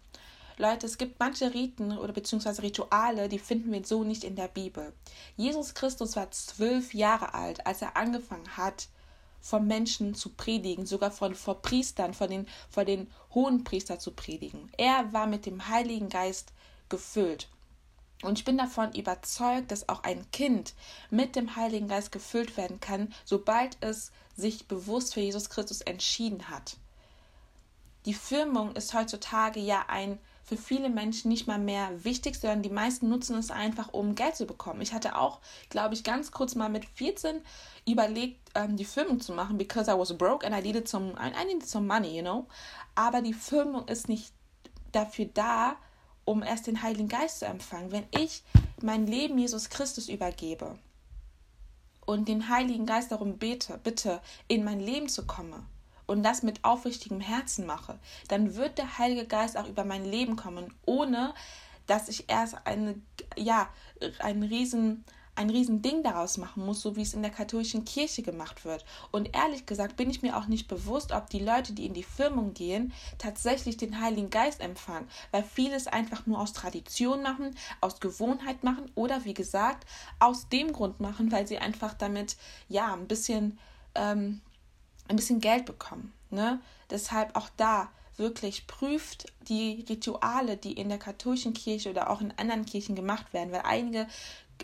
Leute, 0.60 0.88
es 0.88 0.98
gibt 0.98 1.20
manche 1.20 1.54
Riten 1.54 1.96
oder 1.96 2.14
beziehungsweise 2.14 2.64
Rituale, 2.64 3.30
die 3.30 3.38
finden 3.38 3.72
wir 3.72 3.86
so 3.86 4.04
nicht 4.04 4.24
in 4.24 4.36
der 4.36 4.48
Bibel. 4.48 4.92
Jesus 5.36 5.76
Christus 5.76 6.16
war 6.16 6.32
zwölf 6.32 6.96
Jahre 6.96 7.36
alt, 7.36 7.68
als 7.68 7.84
er 7.84 7.96
angefangen 7.96 8.58
hat, 8.58 8.88
vom 9.40 9.68
Menschen 9.68 10.16
zu 10.16 10.30
predigen, 10.30 10.88
sogar 10.88 11.12
von 11.12 11.36
vor 11.36 11.62
Priestern, 11.62 12.16
von 12.16 12.30
den, 12.30 12.48
vor 12.70 12.86
den 12.86 13.08
hohen 13.36 13.64
Priestern 13.64 14.00
zu 14.00 14.12
predigen. 14.12 14.72
Er 14.78 15.14
war 15.14 15.28
mit 15.28 15.46
dem 15.46 15.68
Heiligen 15.68 16.10
Geist 16.10 16.54
gefüllt. 16.90 17.50
Und 18.24 18.40
ich 18.40 18.46
bin 18.46 18.58
davon 18.58 18.92
überzeugt, 18.94 19.70
dass 19.70 19.88
auch 19.90 20.02
ein 20.02 20.30
Kind 20.32 20.74
mit 21.12 21.36
dem 21.36 21.56
Heiligen 21.56 21.88
Geist 21.88 22.12
gefüllt 22.12 22.58
werden 22.58 22.80
kann, 22.80 23.14
sobald 23.26 23.78
es 23.82 24.12
sich 24.36 24.68
bewusst 24.68 25.14
für 25.14 25.22
Jesus 25.22 25.52
Christus 25.52 25.82
entschieden 25.82 26.50
hat. 26.50 26.78
Die 28.08 28.14
Firmung 28.14 28.74
ist 28.74 28.94
heutzutage 28.94 29.60
ja 29.60 29.84
ein 29.90 30.18
für 30.42 30.56
viele 30.56 30.90
Menschen 30.90 31.28
nicht 31.28 31.46
mal 31.46 31.60
mehr 31.60 32.06
wichtig, 32.06 32.38
sondern 32.38 32.62
die 32.62 32.70
meisten 32.70 33.10
nutzen 33.10 33.38
es 33.38 33.52
einfach, 33.52 33.92
um 33.92 34.16
Geld 34.16 34.38
zu 34.38 34.46
bekommen. 34.46 34.80
Ich 34.80 34.94
hatte 34.94 35.18
auch, 35.18 35.42
glaube 35.68 35.94
ich, 35.94 36.06
ganz 36.06 36.32
kurz 36.32 36.56
mal 36.56 36.70
mit 36.70 36.86
14 36.86 37.42
überlegt, 37.86 38.40
ähm, 38.56 38.78
die 38.78 38.86
Firmung 38.86 39.20
zu 39.20 39.34
machen, 39.34 39.58
because 39.58 39.92
I 39.92 40.00
was 40.00 40.18
broke 40.18 40.48
and 40.48 40.56
I 40.56 40.62
needed 40.62 40.88
some, 40.88 41.16
I 41.20 41.46
needed 41.46 41.68
some 41.68 41.86
money, 41.86 42.16
you 42.16 42.22
know. 42.22 42.48
Aber 42.96 43.22
die 43.22 43.34
Firmung 43.34 43.90
ist 43.90 44.08
nicht 44.08 44.32
dafür 44.94 45.26
da, 45.34 45.76
um 46.24 46.44
erst 46.44 46.68
den 46.68 46.82
Heiligen 46.82 47.10
Geist 47.10 47.40
zu 47.40 47.46
empfangen. 47.46 47.92
Wenn 47.92 48.06
ich 48.12 48.42
mein 48.82 49.06
Leben 49.06 49.38
Jesus 49.38 49.70
Christus 49.70 50.08
übergebe 50.08 50.80
und 52.06 52.30
den 52.30 52.48
Heiligen 52.48 52.86
Geist 52.86 53.12
darum 53.12 53.38
bete, 53.38 53.78
bitte 53.84 54.22
in 54.48 54.64
mein 54.64 54.80
Leben 54.80 55.10
zu 55.10 55.26
kommen 55.26 55.68
und 56.08 56.24
das 56.24 56.42
mit 56.42 56.64
aufrichtigem 56.64 57.20
Herzen 57.20 57.66
mache, 57.66 58.00
dann 58.28 58.56
wird 58.56 58.78
der 58.78 58.98
Heilige 58.98 59.26
Geist 59.26 59.58
auch 59.58 59.68
über 59.68 59.86
mein 59.86 60.04
Leben 60.04 60.36
kommen, 60.36 60.74
ohne 60.86 61.34
dass 61.86 62.10
ich 62.10 62.30
erst 62.30 62.56
eine, 62.66 62.96
ja, 63.38 63.70
einen 64.20 64.44
riesen 64.44 65.06
ein 65.38 65.50
Riesending 65.52 66.04
daraus 66.04 66.38
machen 66.38 66.66
muss, 66.66 66.82
so 66.82 66.96
wie 66.96 67.04
es 67.04 67.14
in 67.14 67.22
der 67.22 67.32
katholischen 67.32 67.86
Kirche 67.86 68.24
gemacht 68.24 68.66
wird. 68.66 68.84
Und 69.12 69.36
ehrlich 69.36 69.66
gesagt 69.66 69.96
bin 69.96 70.10
ich 70.10 70.24
mir 70.24 70.36
auch 70.36 70.48
nicht 70.48 70.68
bewusst, 70.68 71.12
ob 71.12 71.30
die 71.30 71.40
Leute, 71.40 71.74
die 71.74 71.86
in 71.86 71.94
die 71.94 72.04
Firmung 72.04 72.54
gehen, 72.54 72.92
tatsächlich 73.20 73.78
den 73.78 74.02
Heiligen 74.02 74.32
Geist 74.32 74.62
empfangen, 74.62 75.08
weil 75.32 75.44
viele 75.44 75.76
es 75.76 75.88
einfach 75.88 76.26
nur 76.26 76.40
aus 76.40 76.54
Tradition 76.54 77.22
machen, 77.22 77.56
aus 77.82 78.00
Gewohnheit 78.00 78.64
machen 78.64 78.92
oder 78.96 79.26
wie 79.26 79.36
gesagt, 79.36 79.88
aus 80.20 80.50
dem 80.50 80.74
Grund 80.74 81.00
machen, 81.00 81.32
weil 81.32 81.48
sie 81.48 81.60
einfach 81.60 81.94
damit 81.94 82.36
ja 82.68 82.94
ein 82.94 83.08
bisschen, 83.08 83.60
ähm, 83.94 84.42
ein 85.08 85.16
bisschen 85.16 85.40
Geld 85.40 85.66
bekommen. 85.66 86.14
Ne? 86.30 86.60
Deshalb 86.90 87.36
auch 87.36 87.50
da 87.58 87.90
wirklich 88.18 88.68
prüft 88.68 89.32
die 89.48 89.86
Rituale, 89.88 90.58
die 90.58 90.74
in 90.74 90.90
der 90.90 90.98
katholischen 90.98 91.54
Kirche 91.54 91.92
oder 91.92 92.10
auch 92.10 92.22
in 92.22 92.34
anderen 92.38 92.66
Kirchen 92.66 92.96
gemacht 92.96 93.32
werden, 93.34 93.52
weil 93.52 93.62
einige 93.64 94.08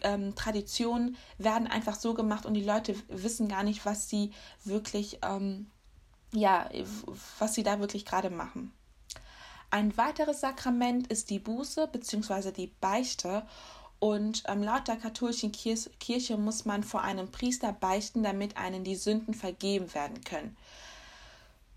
ähm, 0.01 0.35
Traditionen 0.35 1.15
werden 1.37 1.67
einfach 1.67 1.95
so 1.95 2.13
gemacht 2.13 2.45
und 2.45 2.55
die 2.55 2.63
Leute 2.63 2.95
wissen 3.07 3.47
gar 3.47 3.63
nicht, 3.63 3.85
was 3.85 4.09
sie 4.09 4.31
wirklich, 4.63 5.19
ähm, 5.21 5.67
ja, 6.33 6.67
was 7.37 7.53
sie 7.53 7.63
da 7.63 7.79
wirklich 7.79 8.05
gerade 8.05 8.31
machen. 8.31 8.73
Ein 9.69 9.95
weiteres 9.97 10.41
Sakrament 10.41 11.07
ist 11.07 11.29
die 11.29 11.39
Buße 11.39 11.87
bzw. 11.87 12.51
die 12.51 12.71
Beichte. 12.79 13.43
Und 14.03 14.43
ähm, 14.47 14.61
laut 14.61 14.89
der 14.89 14.97
katholischen 14.97 15.53
Kirche, 15.53 16.35
muss 16.35 16.65
man 16.65 16.83
vor 16.83 17.03
einem 17.03 17.31
Priester 17.31 17.71
beichten, 17.71 18.21
damit 18.21 18.57
einen 18.57 18.83
die 18.83 18.97
Sünden 18.97 19.33
vergeben 19.33 19.93
werden 19.93 20.21
können. 20.25 20.57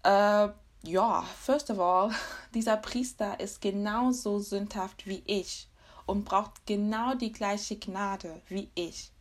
Äh, 0.02 0.49
ja, 0.83 1.23
first 1.40 1.71
of 1.71 1.78
all, 1.78 2.11
dieser 2.52 2.78
Priester 2.78 3.38
ist 3.38 3.61
genauso 3.61 4.40
sündhaft 4.40 5.06
wie 5.06 5.23
ich 5.25 5.68
und 6.04 6.25
braucht 6.25 6.66
genau 6.66 7.14
die 7.14 7.30
gleiche 7.30 7.76
Gnade 7.76 8.42
wie 8.49 8.71
ich. 8.75 9.12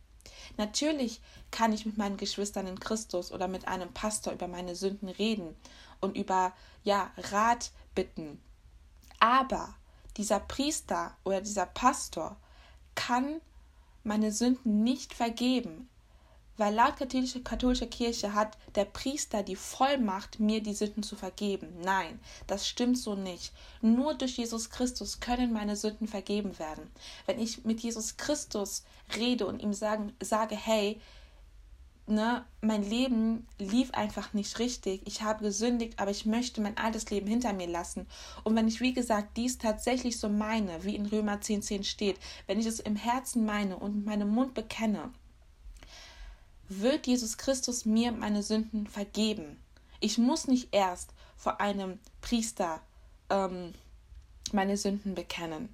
Natürlich 0.56 1.20
kann 1.52 1.72
ich 1.72 1.86
mit 1.86 1.96
meinen 1.96 2.16
Geschwistern 2.16 2.66
in 2.66 2.80
Christus 2.80 3.30
oder 3.30 3.46
mit 3.46 3.68
einem 3.68 3.94
Pastor 3.94 4.32
über 4.32 4.48
meine 4.48 4.74
Sünden 4.74 5.10
reden 5.10 5.54
und 6.00 6.16
über 6.16 6.52
ja 6.82 7.12
Rat 7.16 7.70
bitten. 7.94 8.42
Aber 9.20 9.76
dieser 10.16 10.40
Priester 10.40 11.16
oder 11.22 11.40
dieser 11.40 11.66
Pastor 11.66 12.36
kann 12.96 13.40
meine 14.02 14.32
Sünden 14.32 14.82
nicht 14.82 15.14
vergeben. 15.14 15.88
Weil 16.58 16.74
laut 16.74 16.96
katholischer, 16.96 17.40
katholischer 17.40 17.86
Kirche 17.86 18.32
hat 18.32 18.56
der 18.76 18.86
Priester 18.86 19.42
die 19.42 19.56
Vollmacht, 19.56 20.40
mir 20.40 20.62
die 20.62 20.72
Sünden 20.72 21.02
zu 21.02 21.14
vergeben. 21.14 21.68
Nein, 21.82 22.18
das 22.46 22.66
stimmt 22.66 22.98
so 22.98 23.14
nicht. 23.14 23.52
Nur 23.82 24.14
durch 24.14 24.38
Jesus 24.38 24.70
Christus 24.70 25.20
können 25.20 25.52
meine 25.52 25.76
Sünden 25.76 26.08
vergeben 26.08 26.58
werden. 26.58 26.90
Wenn 27.26 27.38
ich 27.38 27.64
mit 27.64 27.80
Jesus 27.80 28.16
Christus 28.16 28.84
rede 29.16 29.46
und 29.46 29.62
ihm 29.62 29.74
sagen, 29.74 30.14
sage, 30.20 30.56
hey, 30.56 30.98
ne, 32.06 32.44
mein 32.60 32.82
Leben 32.82 33.46
lief 33.58 33.90
einfach 33.92 34.32
nicht 34.32 34.58
richtig. 34.58 35.02
Ich 35.04 35.22
habe 35.22 35.44
gesündigt, 35.44 35.98
aber 35.98 36.10
ich 36.10 36.26
möchte 36.26 36.60
mein 36.60 36.76
altes 36.76 37.10
Leben 37.10 37.26
hinter 37.26 37.52
mir 37.52 37.66
lassen. 37.66 38.06
Und 38.44 38.54
wenn 38.56 38.68
ich, 38.68 38.80
wie 38.80 38.92
gesagt, 38.92 39.36
dies 39.36 39.58
tatsächlich 39.58 40.18
so 40.18 40.28
meine, 40.28 40.84
wie 40.84 40.96
in 40.96 41.06
Römer 41.06 41.36
10,10 41.36 41.60
10 41.60 41.84
steht, 41.84 42.16
wenn 42.46 42.60
ich 42.60 42.66
es 42.66 42.80
im 42.80 42.96
Herzen 42.96 43.44
meine 43.44 43.76
und 43.76 43.96
mit 43.96 44.06
meinem 44.06 44.28
Mund 44.28 44.54
bekenne, 44.54 45.10
wird 46.68 47.06
Jesus 47.06 47.38
Christus 47.38 47.84
mir 47.84 48.12
meine 48.12 48.42
Sünden 48.42 48.86
vergeben. 48.86 49.58
Ich 50.00 50.18
muss 50.18 50.48
nicht 50.48 50.68
erst 50.72 51.10
vor 51.36 51.60
einem 51.60 51.98
Priester 52.20 52.80
ähm, 53.30 53.72
meine 54.52 54.76
Sünden 54.76 55.14
bekennen. 55.14 55.68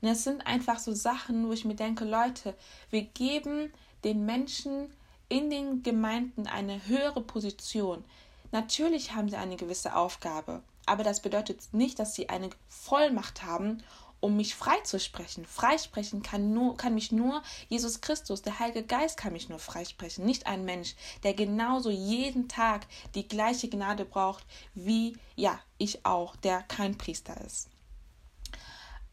Und 0.00 0.08
es 0.08 0.24
sind 0.24 0.46
einfach 0.46 0.78
so 0.78 0.92
Sachen, 0.92 1.48
wo 1.48 1.52
ich 1.52 1.64
mir 1.64 1.74
denke, 1.74 2.04
Leute, 2.04 2.54
wir 2.90 3.02
geben 3.02 3.72
den 4.04 4.26
Menschen 4.26 4.88
in 5.28 5.50
den 5.50 5.82
Gemeinden 5.82 6.46
eine 6.46 6.86
höhere 6.86 7.20
Position. 7.20 8.04
Natürlich 8.52 9.12
haben 9.12 9.28
sie 9.28 9.36
eine 9.36 9.56
gewisse 9.56 9.96
Aufgabe, 9.96 10.62
aber 10.86 11.02
das 11.02 11.20
bedeutet 11.20 11.60
nicht, 11.72 11.98
dass 11.98 12.14
sie 12.14 12.28
eine 12.28 12.50
Vollmacht 12.68 13.42
haben, 13.42 13.82
um 14.20 14.36
mich 14.36 14.54
freizusprechen. 14.54 15.44
Freisprechen 15.44 16.22
kann, 16.22 16.52
nur, 16.52 16.76
kann 16.76 16.94
mich 16.94 17.12
nur 17.12 17.42
Jesus 17.68 18.00
Christus, 18.00 18.42
der 18.42 18.58
Heilige 18.58 18.84
Geist 18.84 19.16
kann 19.16 19.32
mich 19.32 19.48
nur 19.48 19.58
freisprechen, 19.58 20.24
nicht 20.24 20.46
ein 20.46 20.64
Mensch, 20.64 20.94
der 21.22 21.34
genauso 21.34 21.90
jeden 21.90 22.48
Tag 22.48 22.86
die 23.14 23.28
gleiche 23.28 23.68
Gnade 23.68 24.04
braucht, 24.04 24.44
wie 24.74 25.16
ja, 25.34 25.58
ich 25.78 26.06
auch, 26.06 26.36
der 26.36 26.62
kein 26.62 26.96
Priester 26.96 27.38
ist. 27.44 27.68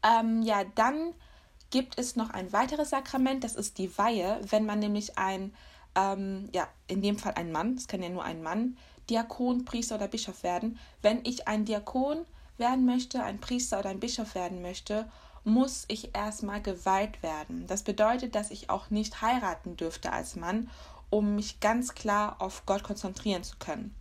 Ähm, 0.02 0.42
ja, 0.42 0.64
dann 0.64 1.14
gibt 1.70 1.98
es 1.98 2.16
noch 2.16 2.30
ein 2.30 2.52
weiteres 2.52 2.90
Sakrament, 2.90 3.44
das 3.44 3.56
ist 3.56 3.78
die 3.78 3.96
Weihe, 3.98 4.40
wenn 4.48 4.64
man 4.64 4.78
nämlich 4.78 5.18
ein, 5.18 5.54
ähm, 5.94 6.48
ja, 6.52 6.68
in 6.86 7.02
dem 7.02 7.18
Fall 7.18 7.34
ein 7.34 7.52
Mann, 7.52 7.74
es 7.74 7.88
kann 7.88 8.02
ja 8.02 8.08
nur 8.08 8.24
ein 8.24 8.42
Mann, 8.42 8.76
Diakon, 9.10 9.64
Priester 9.64 9.96
oder 9.96 10.08
Bischof 10.08 10.42
werden. 10.42 10.78
Wenn 11.02 11.24
ich 11.24 11.46
ein 11.46 11.64
Diakon 11.64 12.24
werden 12.56 12.86
möchte, 12.86 13.22
ein 13.22 13.40
Priester 13.40 13.80
oder 13.80 13.90
ein 13.90 14.00
Bischof 14.00 14.34
werden 14.34 14.62
möchte, 14.62 15.10
muss 15.44 15.84
ich 15.88 16.14
erstmal 16.16 16.62
geweiht 16.62 17.22
werden. 17.22 17.66
Das 17.66 17.82
bedeutet, 17.82 18.34
dass 18.34 18.50
ich 18.50 18.70
auch 18.70 18.90
nicht 18.90 19.20
heiraten 19.20 19.76
dürfte 19.76 20.12
als 20.12 20.36
Mann, 20.36 20.70
um 21.10 21.36
mich 21.36 21.60
ganz 21.60 21.94
klar 21.94 22.36
auf 22.40 22.64
Gott 22.66 22.82
konzentrieren 22.82 23.44
zu 23.44 23.56
können. 23.58 23.94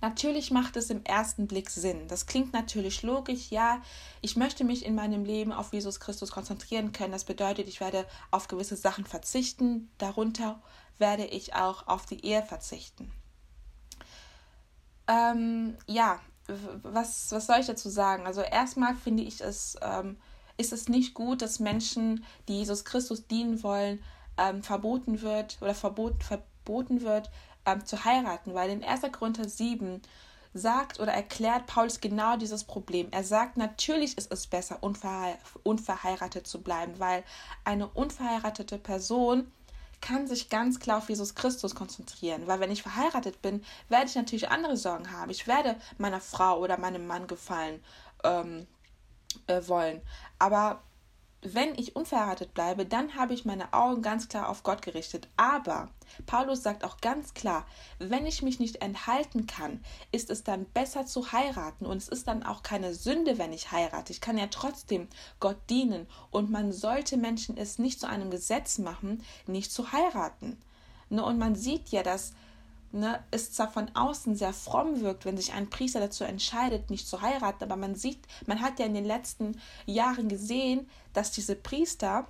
Natürlich 0.00 0.50
macht 0.52 0.76
es 0.76 0.90
im 0.90 1.04
ersten 1.04 1.48
Blick 1.48 1.70
Sinn. 1.70 2.06
Das 2.06 2.26
klingt 2.26 2.52
natürlich 2.52 3.02
logisch. 3.02 3.50
Ja, 3.50 3.82
ich 4.20 4.36
möchte 4.36 4.64
mich 4.64 4.84
in 4.84 4.94
meinem 4.94 5.24
Leben 5.24 5.52
auf 5.52 5.72
Jesus 5.72 5.98
Christus 5.98 6.30
konzentrieren 6.30 6.92
können. 6.92 7.12
Das 7.12 7.24
bedeutet, 7.24 7.66
ich 7.66 7.80
werde 7.80 8.06
auf 8.30 8.46
gewisse 8.46 8.76
Sachen 8.76 9.04
verzichten. 9.04 9.90
Darunter 9.98 10.62
werde 10.98 11.24
ich 11.24 11.54
auch 11.54 11.88
auf 11.88 12.06
die 12.06 12.24
Ehe 12.24 12.42
verzichten. 12.42 13.10
Ähm, 15.08 15.76
ja, 15.86 16.20
was, 16.82 17.32
was 17.32 17.46
soll 17.46 17.60
ich 17.60 17.66
dazu 17.66 17.88
sagen? 17.88 18.26
Also 18.26 18.40
erstmal 18.40 18.94
finde 18.94 19.22
ich 19.22 19.40
es, 19.40 19.76
ähm, 19.82 20.16
ist 20.56 20.72
es 20.72 20.88
nicht 20.88 21.14
gut, 21.14 21.42
dass 21.42 21.60
Menschen, 21.60 22.24
die 22.46 22.58
Jesus 22.58 22.84
Christus 22.84 23.26
dienen 23.26 23.62
wollen, 23.62 24.02
ähm, 24.36 24.62
verboten 24.62 25.22
wird 25.22 25.58
oder 25.60 25.74
verbot, 25.74 26.22
verboten 26.22 27.02
wird, 27.02 27.30
ähm, 27.68 27.84
zu 27.84 28.04
heiraten, 28.04 28.54
weil 28.54 28.70
in 28.70 28.84
1. 28.84 29.02
Korinther 29.12 29.48
7 29.48 30.02
sagt 30.54 30.98
oder 31.00 31.12
erklärt 31.12 31.66
Paulus 31.66 32.00
genau 32.00 32.36
dieses 32.36 32.64
Problem. 32.64 33.08
Er 33.10 33.24
sagt, 33.24 33.56
natürlich 33.56 34.16
ist 34.16 34.32
es 34.32 34.46
besser, 34.46 34.78
unverhe 34.80 35.36
unverheiratet 35.62 36.46
zu 36.46 36.62
bleiben, 36.62 36.98
weil 36.98 37.22
eine 37.64 37.86
unverheiratete 37.86 38.78
Person 38.78 39.52
kann 40.00 40.26
sich 40.26 40.48
ganz 40.48 40.78
klar 40.78 40.98
auf 40.98 41.08
Jesus 41.08 41.34
Christus 41.34 41.74
konzentrieren, 41.74 42.46
weil 42.46 42.60
wenn 42.60 42.70
ich 42.70 42.82
verheiratet 42.82 43.42
bin, 43.42 43.64
werde 43.88 44.06
ich 44.06 44.14
natürlich 44.14 44.48
andere 44.48 44.76
Sorgen 44.76 45.10
haben. 45.12 45.30
Ich 45.30 45.46
werde 45.46 45.76
meiner 45.98 46.20
Frau 46.20 46.60
oder 46.60 46.78
meinem 46.78 47.06
Mann 47.06 47.26
gefallen 47.26 47.82
ähm, 48.22 48.66
äh, 49.48 49.60
wollen. 49.66 50.00
Aber 50.38 50.80
wenn 51.42 51.74
ich 51.76 51.94
unverheiratet 51.94 52.52
bleibe, 52.52 52.84
dann 52.84 53.14
habe 53.14 53.32
ich 53.32 53.44
meine 53.44 53.72
Augen 53.72 54.02
ganz 54.02 54.28
klar 54.28 54.48
auf 54.48 54.64
Gott 54.64 54.82
gerichtet. 54.82 55.28
Aber 55.36 55.88
Paulus 56.26 56.62
sagt 56.62 56.84
auch 56.84 56.98
ganz 57.00 57.32
klar, 57.34 57.64
wenn 57.98 58.26
ich 58.26 58.42
mich 58.42 58.58
nicht 58.58 58.82
enthalten 58.82 59.46
kann, 59.46 59.80
ist 60.10 60.30
es 60.30 60.42
dann 60.42 60.64
besser 60.66 61.06
zu 61.06 61.30
heiraten 61.30 61.86
und 61.86 61.98
es 61.98 62.08
ist 62.08 62.26
dann 62.26 62.42
auch 62.42 62.62
keine 62.62 62.92
Sünde, 62.94 63.38
wenn 63.38 63.52
ich 63.52 63.70
heirate. 63.70 64.12
Ich 64.12 64.20
kann 64.20 64.36
ja 64.36 64.48
trotzdem 64.48 65.06
Gott 65.38 65.58
dienen 65.70 66.08
und 66.30 66.50
man 66.50 66.72
sollte 66.72 67.16
Menschen 67.16 67.56
es 67.56 67.78
nicht 67.78 68.00
zu 68.00 68.08
einem 68.08 68.30
Gesetz 68.30 68.78
machen, 68.78 69.22
nicht 69.46 69.70
zu 69.70 69.92
heiraten. 69.92 70.60
Ne, 71.10 71.24
und 71.24 71.38
man 71.38 71.54
sieht 71.54 71.88
ja, 71.90 72.02
dass 72.02 72.32
ne, 72.92 73.22
es 73.30 73.52
zwar 73.52 73.70
von 73.70 73.90
außen 73.94 74.36
sehr 74.36 74.52
fromm 74.52 75.00
wirkt, 75.00 75.24
wenn 75.24 75.36
sich 75.36 75.52
ein 75.52 75.70
Priester 75.70 76.00
dazu 76.00 76.24
entscheidet, 76.24 76.90
nicht 76.90 77.06
zu 77.06 77.20
heiraten, 77.20 77.64
aber 77.64 77.76
man 77.76 77.94
sieht, 77.94 78.20
man 78.46 78.60
hat 78.60 78.78
ja 78.78 78.86
in 78.86 78.94
den 78.94 79.04
letzten 79.04 79.60
Jahren 79.86 80.28
gesehen, 80.28 80.88
dass 81.12 81.32
diese 81.32 81.56
Priester, 81.56 82.26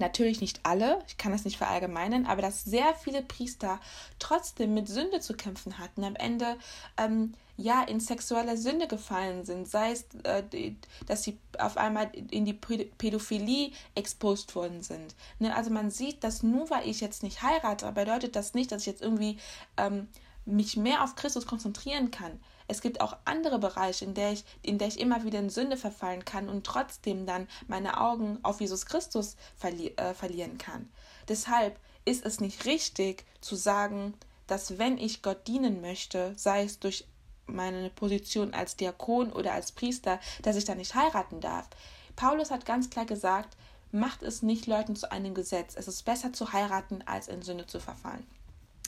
natürlich 0.00 0.40
nicht 0.40 0.60
alle, 0.62 1.02
ich 1.08 1.16
kann 1.16 1.32
das 1.32 1.44
nicht 1.44 1.58
verallgemeinern, 1.58 2.26
aber 2.26 2.42
dass 2.42 2.64
sehr 2.64 2.94
viele 2.94 3.22
Priester 3.22 3.80
trotzdem 4.18 4.74
mit 4.74 4.88
Sünde 4.88 5.20
zu 5.20 5.34
kämpfen 5.34 5.78
hatten, 5.78 6.04
am 6.04 6.16
Ende 6.16 6.56
ähm, 6.96 7.34
ja 7.56 7.82
in 7.82 8.00
sexuelle 8.00 8.56
Sünde 8.56 8.86
gefallen 8.86 9.44
sind, 9.44 9.68
sei 9.68 9.92
es, 9.92 10.06
äh, 10.22 10.72
dass 11.06 11.24
sie 11.24 11.38
auf 11.58 11.76
einmal 11.76 12.10
in 12.30 12.44
die 12.44 12.54
Pädophilie 12.54 13.72
exposed 13.94 14.54
worden 14.54 14.82
sind. 14.82 15.14
Ne? 15.40 15.54
Also 15.54 15.70
man 15.70 15.90
sieht, 15.90 16.22
dass 16.24 16.42
nur 16.42 16.70
weil 16.70 16.88
ich 16.88 17.00
jetzt 17.00 17.22
nicht 17.22 17.42
heirate, 17.42 17.90
bedeutet 17.92 18.36
das 18.36 18.54
nicht, 18.54 18.70
dass 18.72 18.82
ich 18.82 18.86
jetzt 18.86 19.02
irgendwie 19.02 19.38
ähm, 19.76 20.08
mich 20.46 20.76
mehr 20.76 21.02
auf 21.02 21.16
Christus 21.16 21.46
konzentrieren 21.46 22.10
kann. 22.10 22.40
Es 22.68 22.82
gibt 22.82 23.00
auch 23.00 23.16
andere 23.24 23.58
Bereiche, 23.58 24.04
in 24.04 24.14
der 24.14 24.32
ich, 24.32 24.44
in 24.62 24.78
der 24.78 24.88
ich 24.88 25.00
immer 25.00 25.24
wieder 25.24 25.38
in 25.38 25.50
Sünde 25.50 25.76
verfallen 25.76 26.24
kann 26.24 26.48
und 26.48 26.64
trotzdem 26.64 27.26
dann 27.26 27.48
meine 27.66 28.00
Augen 28.00 28.38
auf 28.42 28.60
Jesus 28.60 28.86
Christus 28.86 29.36
verli 29.56 29.88
äh, 29.96 30.14
verlieren 30.14 30.58
kann. 30.58 30.88
Deshalb 31.28 31.78
ist 32.04 32.24
es 32.24 32.40
nicht 32.40 32.66
richtig 32.66 33.24
zu 33.40 33.56
sagen, 33.56 34.14
dass 34.46 34.78
wenn 34.78 34.98
ich 34.98 35.22
Gott 35.22 35.46
dienen 35.46 35.80
möchte, 35.80 36.32
sei 36.36 36.64
es 36.64 36.78
durch 36.78 37.06
meine 37.46 37.90
Position 37.90 38.52
als 38.52 38.76
Diakon 38.76 39.32
oder 39.32 39.52
als 39.52 39.72
Priester, 39.72 40.20
dass 40.42 40.56
ich 40.56 40.64
da 40.64 40.74
nicht 40.74 40.94
heiraten 40.94 41.40
darf. 41.40 41.68
Paulus 42.16 42.50
hat 42.50 42.66
ganz 42.66 42.90
klar 42.90 43.06
gesagt, 43.06 43.56
macht 43.92 44.22
es 44.22 44.42
nicht 44.42 44.66
Leuten 44.66 44.96
zu 44.96 45.10
einem 45.10 45.34
Gesetz. 45.34 45.74
Es 45.76 45.88
ist 45.88 46.04
besser 46.04 46.32
zu 46.32 46.52
heiraten, 46.52 47.02
als 47.06 47.28
in 47.28 47.42
Sünde 47.42 47.66
zu 47.66 47.80
verfallen. 47.80 48.26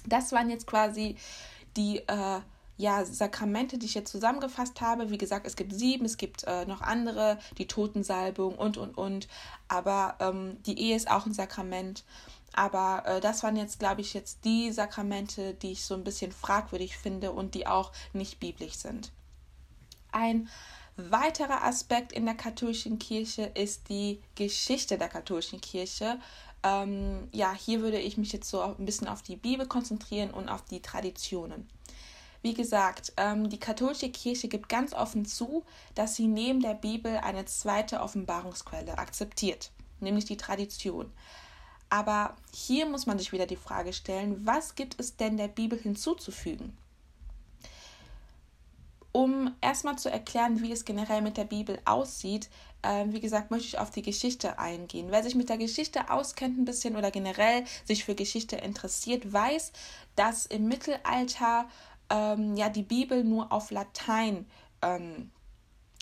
Das 0.06 0.32
waren 0.32 0.50
jetzt 0.50 0.66
quasi 0.66 1.16
die 1.76 1.98
äh, 1.98 2.40
ja, 2.80 3.04
Sakramente, 3.04 3.76
die 3.76 3.84
ich 3.84 3.94
jetzt 3.94 4.10
zusammengefasst 4.10 4.80
habe. 4.80 5.10
Wie 5.10 5.18
gesagt, 5.18 5.46
es 5.46 5.54
gibt 5.54 5.74
sieben, 5.74 6.06
es 6.06 6.16
gibt 6.16 6.44
äh, 6.44 6.64
noch 6.64 6.80
andere, 6.80 7.38
die 7.58 7.66
Totensalbung 7.66 8.56
und, 8.56 8.78
und, 8.78 8.96
und. 8.96 9.28
Aber 9.68 10.16
ähm, 10.18 10.56
die 10.64 10.78
Ehe 10.78 10.96
ist 10.96 11.10
auch 11.10 11.26
ein 11.26 11.34
Sakrament. 11.34 12.04
Aber 12.54 13.02
äh, 13.04 13.20
das 13.20 13.42
waren 13.42 13.56
jetzt, 13.56 13.78
glaube 13.78 14.00
ich, 14.00 14.14
jetzt 14.14 14.46
die 14.46 14.72
Sakramente, 14.72 15.52
die 15.54 15.72
ich 15.72 15.84
so 15.84 15.94
ein 15.94 16.04
bisschen 16.04 16.32
fragwürdig 16.32 16.96
finde 16.96 17.32
und 17.32 17.54
die 17.54 17.66
auch 17.66 17.92
nicht 18.14 18.40
biblisch 18.40 18.76
sind. 18.76 19.12
Ein 20.10 20.48
weiterer 20.96 21.62
Aspekt 21.64 22.12
in 22.12 22.24
der 22.24 22.34
katholischen 22.34 22.98
Kirche 22.98 23.42
ist 23.54 23.90
die 23.90 24.22
Geschichte 24.36 24.96
der 24.96 25.08
katholischen 25.08 25.60
Kirche. 25.60 26.18
Ähm, 26.62 27.28
ja, 27.32 27.52
hier 27.52 27.80
würde 27.80 27.98
ich 27.98 28.16
mich 28.16 28.32
jetzt 28.32 28.48
so 28.48 28.62
ein 28.62 28.86
bisschen 28.86 29.06
auf 29.06 29.22
die 29.22 29.36
Bibel 29.36 29.66
konzentrieren 29.66 30.30
und 30.30 30.48
auf 30.48 30.62
die 30.62 30.80
Traditionen. 30.80 31.68
Wie 32.42 32.54
gesagt, 32.54 33.12
ähm, 33.16 33.50
die 33.50 33.60
katholische 33.60 34.10
Kirche 34.10 34.48
gibt 34.48 34.68
ganz 34.68 34.94
offen 34.94 35.26
zu, 35.26 35.64
dass 35.94 36.16
sie 36.16 36.26
neben 36.26 36.60
der 36.60 36.74
Bibel 36.74 37.18
eine 37.18 37.44
zweite 37.44 38.00
Offenbarungsquelle 38.00 38.96
akzeptiert, 38.96 39.70
nämlich 40.00 40.24
die 40.24 40.38
Tradition. 40.38 41.12
Aber 41.90 42.36
hier 42.54 42.86
muss 42.86 43.06
man 43.06 43.18
sich 43.18 43.32
wieder 43.32 43.46
die 43.46 43.56
Frage 43.56 43.92
stellen, 43.92 44.46
was 44.46 44.74
gibt 44.74 44.98
es 44.98 45.16
denn 45.16 45.36
der 45.36 45.48
Bibel 45.48 45.78
hinzuzufügen? 45.78 46.76
Um 49.12 49.56
erstmal 49.60 49.98
zu 49.98 50.08
erklären, 50.08 50.62
wie 50.62 50.70
es 50.70 50.84
generell 50.84 51.20
mit 51.20 51.36
der 51.36 51.44
Bibel 51.44 51.80
aussieht, 51.84 52.48
ähm, 52.84 53.12
wie 53.12 53.20
gesagt, 53.20 53.50
möchte 53.50 53.66
ich 53.66 53.78
auf 53.78 53.90
die 53.90 54.02
Geschichte 54.02 54.58
eingehen. 54.60 55.08
Wer 55.10 55.24
sich 55.24 55.34
mit 55.34 55.48
der 55.48 55.58
Geschichte 55.58 56.10
auskennt 56.10 56.58
ein 56.58 56.64
bisschen 56.64 56.96
oder 56.96 57.10
generell 57.10 57.64
sich 57.84 58.04
für 58.04 58.14
Geschichte 58.14 58.56
interessiert, 58.56 59.32
weiß, 59.32 59.72
dass 60.14 60.46
im 60.46 60.68
Mittelalter 60.68 61.68
ähm, 62.10 62.56
ja 62.56 62.68
die 62.68 62.82
Bibel 62.82 63.24
nur 63.24 63.52
auf 63.52 63.70
Latein 63.70 64.46
ähm, 64.82 65.30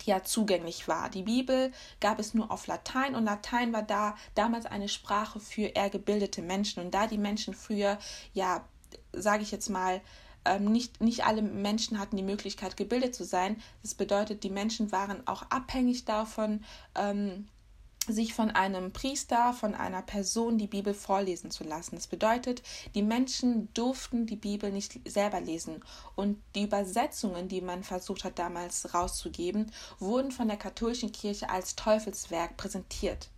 ja 0.05 0.23
zugänglich 0.23 0.89
war. 0.89 1.11
Die 1.11 1.23
Bibel 1.23 1.73
gab 2.01 2.19
es 2.19 2.35
nur 2.35 2.51
auf 2.51 2.67
Latein 2.67 3.15
und 3.15 3.25
Latein 3.25 3.73
war 3.73 3.83
da 3.83 4.17
damals 4.35 4.67
eine 4.67 4.89
Sprache 4.89 5.41
für 5.41 5.67
eher 5.67 5.91
gebildete 5.91 6.43
Menschen 6.43 6.83
und 6.83 6.93
da 6.93 7.07
die 7.07 7.19
Menschen 7.19 7.55
früher 7.55 7.99
ja 8.33 8.65
sage 9.13 9.43
ich 9.43 9.51
jetzt 9.51 9.69
mal 9.69 10.01
ähm, 10.45 10.73
nicht, 10.73 11.01
nicht 11.01 11.25
alle 11.25 11.43
Menschen 11.43 11.99
hatten 11.99 12.17
die 12.17 12.23
Möglichkeit, 12.23 12.77
gebildet 12.77 13.15
zu 13.15 13.25
sein. 13.25 13.61
Das 13.83 13.95
bedeutet, 13.95 14.45
die 14.45 14.51
Menschen 14.51 14.93
waren 14.93 15.27
auch 15.27 15.43
abhängig 15.51 16.05
davon, 16.05 16.65
ähm, 16.95 17.49
sich 18.13 18.35
von 18.35 18.51
einem 18.51 18.93
Priester, 18.93 19.53
von 19.53 19.75
einer 19.75 20.03
Person 20.03 20.59
die 20.59 20.67
Bibel 20.67 20.95
vorlesen 20.95 21.51
zu 21.51 21.65
lassen. 21.65 21.97
Das 21.97 22.07
bedeutet, 22.07 22.63
die 22.95 23.03
Menschen 23.03 23.73
durften 23.75 24.27
die 24.27 24.37
Bibel 24.37 24.71
nicht 24.73 25.01
selber 25.09 25.41
lesen 25.41 25.83
und 26.17 26.43
die 26.55 26.65
Übersetzungen, 26.65 27.49
die 27.49 27.61
man 27.61 27.83
versucht 27.83 28.25
hat 28.25 28.39
damals 28.39 28.95
rauszugeben, 28.95 29.71
wurden 29.99 30.31
von 30.31 30.49
der 30.49 30.57
katholischen 30.57 31.13
Kirche 31.13 31.51
als 31.51 31.77
Teufelswerk 31.77 32.57
präsentiert. 32.57 33.29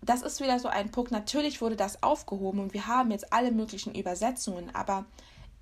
Das 0.00 0.22
ist 0.22 0.40
wieder 0.40 0.58
so 0.58 0.68
ein 0.68 0.90
Punkt. 0.90 1.10
Natürlich 1.10 1.60
wurde 1.60 1.76
das 1.76 2.02
aufgehoben 2.02 2.60
und 2.60 2.72
wir 2.72 2.86
haben 2.86 3.10
jetzt 3.10 3.32
alle 3.32 3.50
möglichen 3.50 3.94
Übersetzungen, 3.94 4.74
aber 4.74 5.04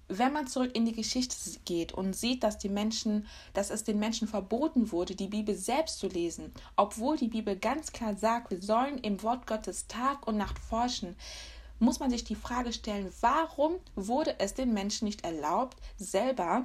wenn 0.09 0.33
man 0.33 0.47
zurück 0.47 0.71
in 0.75 0.85
die 0.85 0.93
Geschichte 0.93 1.37
geht 1.65 1.93
und 1.93 2.15
sieht, 2.15 2.45
dass 2.45 2.59
die 2.59 2.69
Menschen, 2.69 3.27
dass 3.55 3.71
es 3.71 3.85
den 3.85 3.99
Menschen 3.99 4.29
verboten 4.29 4.93
wurde, 4.93 5.15
die 5.15 5.27
Bibel 5.27 5.55
selbst 5.55 5.99
zu 5.99 6.07
lesen, 6.07 6.53
obwohl 6.77 7.17
die 7.17 7.29
Bibel 7.29 7.57
ganz 7.57 7.93
klar 7.93 8.17
sagt, 8.17 8.51
wir 8.51 8.63
sollen 8.63 8.99
im 8.99 9.23
Wort 9.23 9.47
Gottes 9.47 9.87
Tag 9.89 10.27
und 10.27 10.37
Nacht 10.37 10.59
forschen, 10.59 11.17
muss 11.79 12.01
man 12.01 12.11
sich 12.11 12.25
die 12.25 12.37
Frage 12.37 12.73
stellen, 12.73 13.13
warum 13.21 13.75
wurde 13.95 14.39
es 14.39 14.55
den 14.55 14.73
Menschen 14.73 15.07
nicht 15.07 15.25
erlaubt, 15.25 15.77
selber 15.99 16.65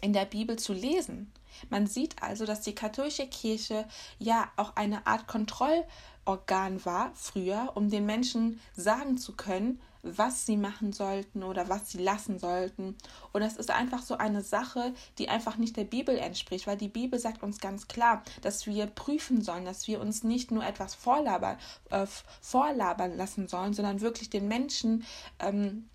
in 0.00 0.12
der 0.12 0.24
Bibel 0.24 0.58
zu 0.58 0.72
lesen? 0.72 1.32
Man 1.68 1.86
sieht 1.86 2.22
also, 2.22 2.46
dass 2.46 2.62
die 2.62 2.74
katholische 2.74 3.26
Kirche 3.26 3.86
ja 4.18 4.50
auch 4.56 4.76
eine 4.76 5.06
Art 5.06 5.26
Kontrollorgan 5.26 6.84
war 6.84 7.10
früher, 7.14 7.72
um 7.74 7.90
den 7.90 8.06
Menschen 8.06 8.60
sagen 8.74 9.18
zu 9.18 9.36
können, 9.36 9.80
was 10.02 10.46
sie 10.46 10.56
machen 10.56 10.92
sollten 10.92 11.42
oder 11.42 11.68
was 11.68 11.90
sie 11.90 11.98
lassen 11.98 12.38
sollten. 12.38 12.96
Und 13.32 13.42
es 13.42 13.56
ist 13.56 13.70
einfach 13.70 14.02
so 14.02 14.16
eine 14.16 14.42
Sache, 14.42 14.94
die 15.18 15.28
einfach 15.28 15.56
nicht 15.56 15.76
der 15.76 15.84
Bibel 15.84 16.16
entspricht, 16.16 16.66
weil 16.66 16.76
die 16.76 16.88
Bibel 16.88 17.18
sagt 17.18 17.42
uns 17.42 17.58
ganz 17.58 17.88
klar, 17.88 18.22
dass 18.42 18.66
wir 18.66 18.86
prüfen 18.86 19.42
sollen, 19.42 19.64
dass 19.64 19.86
wir 19.86 20.00
uns 20.00 20.24
nicht 20.24 20.50
nur 20.50 20.64
etwas 20.64 20.94
vorlabern, 20.94 21.56
äh, 21.90 22.06
vorlabern 22.40 23.16
lassen 23.16 23.48
sollen, 23.48 23.74
sondern 23.74 24.00
wirklich 24.00 24.30
den 24.30 24.48
Menschen 24.48 25.04
ähm, 25.38 25.88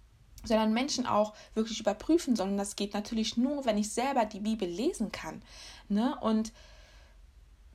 sondern 0.47 0.73
Menschen 0.73 1.07
auch 1.07 1.33
wirklich 1.55 1.79
überprüfen 1.79 2.35
sollen. 2.35 2.55
Das 2.55 2.75
geht 2.75 2.93
natürlich 2.93 3.35
nur, 3.35 3.65
wenn 3.65 3.79
ich 3.79 3.91
selber 3.91 4.25
die 4.25 4.41
Bibel 4.41 4.67
lesen 4.67 5.11
kann. 5.11 5.41
Ne? 5.89 6.15
Und 6.21 6.53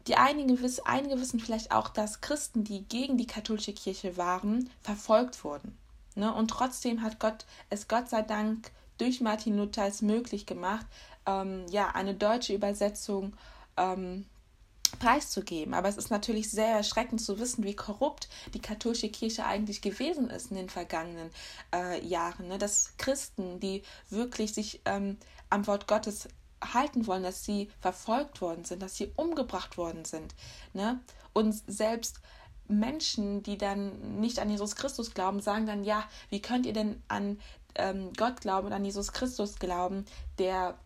die 0.07 0.17
einigen, 0.17 0.59
einige 0.85 1.21
wissen 1.21 1.41
vielleicht 1.41 1.73
auch, 1.73 1.89
dass 1.89 2.21
Christen, 2.21 2.65
die 2.65 2.85
gegen 2.85 3.19
die 3.19 3.27
katholische 3.27 3.73
Kirche 3.73 4.17
waren, 4.17 4.71
verfolgt 4.83 5.45
wurden. 5.45 5.77
Ne? 6.15 6.33
Und 6.33 6.49
trotzdem 6.49 7.03
hat 7.03 7.19
Gott 7.19 7.47
es 7.69 7.89
Gott 7.89 8.09
sei 8.09 8.23
Dank 8.23 8.71
durch 8.99 9.21
Martin 9.21 9.57
Luther 9.57 9.87
es 9.87 10.03
möglich 10.03 10.47
gemacht, 10.47 10.87
ähm, 11.27 11.67
ja, 11.71 11.89
eine 11.91 12.15
deutsche 12.15 12.55
Übersetzung 12.55 13.35
ähm, 13.77 14.27
preiszugeben. 14.99 15.75
Aber 15.75 15.89
es 15.89 15.97
ist 15.97 16.11
natürlich 16.11 16.51
sehr 16.51 16.77
erschreckend 16.77 17.21
zu 17.21 17.39
wissen, 17.39 17.65
wie 17.65 17.77
korrupt 17.77 18.29
die 18.55 18.61
katholische 18.61 19.09
Kirche 19.09 19.47
eigentlich 19.47 19.81
gewesen 19.81 20.29
ist 20.31 20.51
in 20.51 20.57
den 20.57 20.69
vergangenen 20.69 21.31
äh, 21.75 22.05
Jahren. 22.05 22.49
Ne? 22.49 22.59
Dass 22.59 22.97
Christen, 22.99 23.61
die 23.61 23.83
wirklich 24.09 24.53
sich 24.53 24.81
ähm, 24.85 25.17
am 25.49 25.67
Wort 25.67 25.87
Gottes 25.87 26.29
halten 26.63 27.07
wollen, 27.07 27.23
dass 27.23 27.45
sie 27.45 27.71
verfolgt 27.81 28.41
worden 28.41 28.65
sind, 28.65 28.83
dass 28.83 28.97
sie 28.97 29.13
umgebracht 29.17 29.79
worden 29.79 30.05
sind. 30.05 30.35
Ne? 30.75 31.01
Und 31.33 31.55
selbst 31.67 32.21
Menschen, 32.71 33.43
die 33.43 33.59
dann 33.59 34.21
nicht 34.21 34.39
an 34.39 34.51
Jesus 34.51 34.77
Christus 34.77 35.13
glauben, 35.13 35.41
sagen 35.41 35.67
dann, 35.67 35.85
ja, 35.85 36.05
wie 36.29 36.41
könnt 36.41 36.67
ihr 36.67 36.73
denn 36.73 37.03
an 37.09 37.39
ähm, 37.75 38.13
Gott 38.17 38.41
glauben 38.41 38.69
und 38.69 38.73
an 38.73 38.85
Jesus 38.85 39.13
Christus 39.13 39.59
glauben, 39.59 40.05
der 40.39 40.79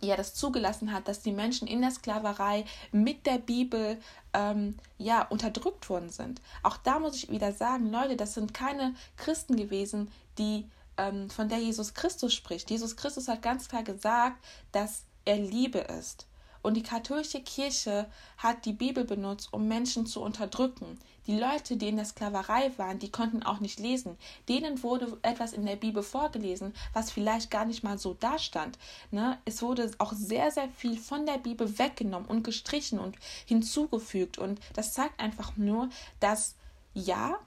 ja 0.00 0.16
das 0.16 0.34
zugelassen 0.34 0.92
hat, 0.92 1.08
dass 1.08 1.22
die 1.22 1.32
Menschen 1.32 1.66
in 1.66 1.80
der 1.80 1.90
Sklaverei 1.90 2.64
mit 2.92 3.26
der 3.26 3.38
Bibel 3.38 3.98
ähm, 4.32 4.76
ja 4.96 5.22
unterdrückt 5.22 5.88
worden 5.90 6.10
sind. 6.10 6.40
Auch 6.62 6.76
da 6.76 7.00
muss 7.00 7.16
ich 7.16 7.30
wieder 7.30 7.52
sagen, 7.52 7.90
Leute, 7.90 8.16
das 8.16 8.34
sind 8.34 8.54
keine 8.54 8.94
Christen 9.16 9.56
gewesen, 9.56 10.10
die 10.38 10.68
ähm, 10.96 11.30
von 11.30 11.48
der 11.48 11.58
Jesus 11.58 11.94
Christus 11.94 12.32
spricht. 12.32 12.70
Jesus 12.70 12.96
Christus 12.96 13.26
hat 13.26 13.42
ganz 13.42 13.68
klar 13.68 13.82
gesagt, 13.82 14.44
dass 14.70 15.02
er 15.24 15.36
Liebe 15.36 15.78
ist. 15.78 16.27
Und 16.68 16.74
die 16.74 16.82
katholische 16.82 17.40
Kirche 17.40 18.10
hat 18.36 18.66
die 18.66 18.74
Bibel 18.74 19.02
benutzt, 19.02 19.54
um 19.54 19.68
Menschen 19.68 20.04
zu 20.04 20.20
unterdrücken. 20.20 20.98
Die 21.26 21.38
Leute, 21.38 21.78
die 21.78 21.88
in 21.88 21.96
der 21.96 22.04
Sklaverei 22.04 22.70
waren, 22.76 22.98
die 22.98 23.10
konnten 23.10 23.42
auch 23.42 23.60
nicht 23.60 23.80
lesen. 23.80 24.18
Denen 24.50 24.82
wurde 24.82 25.16
etwas 25.22 25.54
in 25.54 25.64
der 25.64 25.76
Bibel 25.76 26.02
vorgelesen, 26.02 26.74
was 26.92 27.10
vielleicht 27.10 27.50
gar 27.50 27.64
nicht 27.64 27.84
mal 27.84 27.96
so 27.96 28.12
dastand. 28.12 28.78
Ne? 29.10 29.38
Es 29.46 29.62
wurde 29.62 29.90
auch 29.96 30.12
sehr, 30.12 30.50
sehr 30.50 30.68
viel 30.68 30.98
von 30.98 31.24
der 31.24 31.38
Bibel 31.38 31.78
weggenommen 31.78 32.28
und 32.28 32.42
gestrichen 32.42 32.98
und 32.98 33.16
hinzugefügt. 33.46 34.36
Und 34.36 34.60
das 34.74 34.92
zeigt 34.92 35.18
einfach 35.18 35.56
nur, 35.56 35.88
dass 36.20 36.54
ja, 36.92 37.38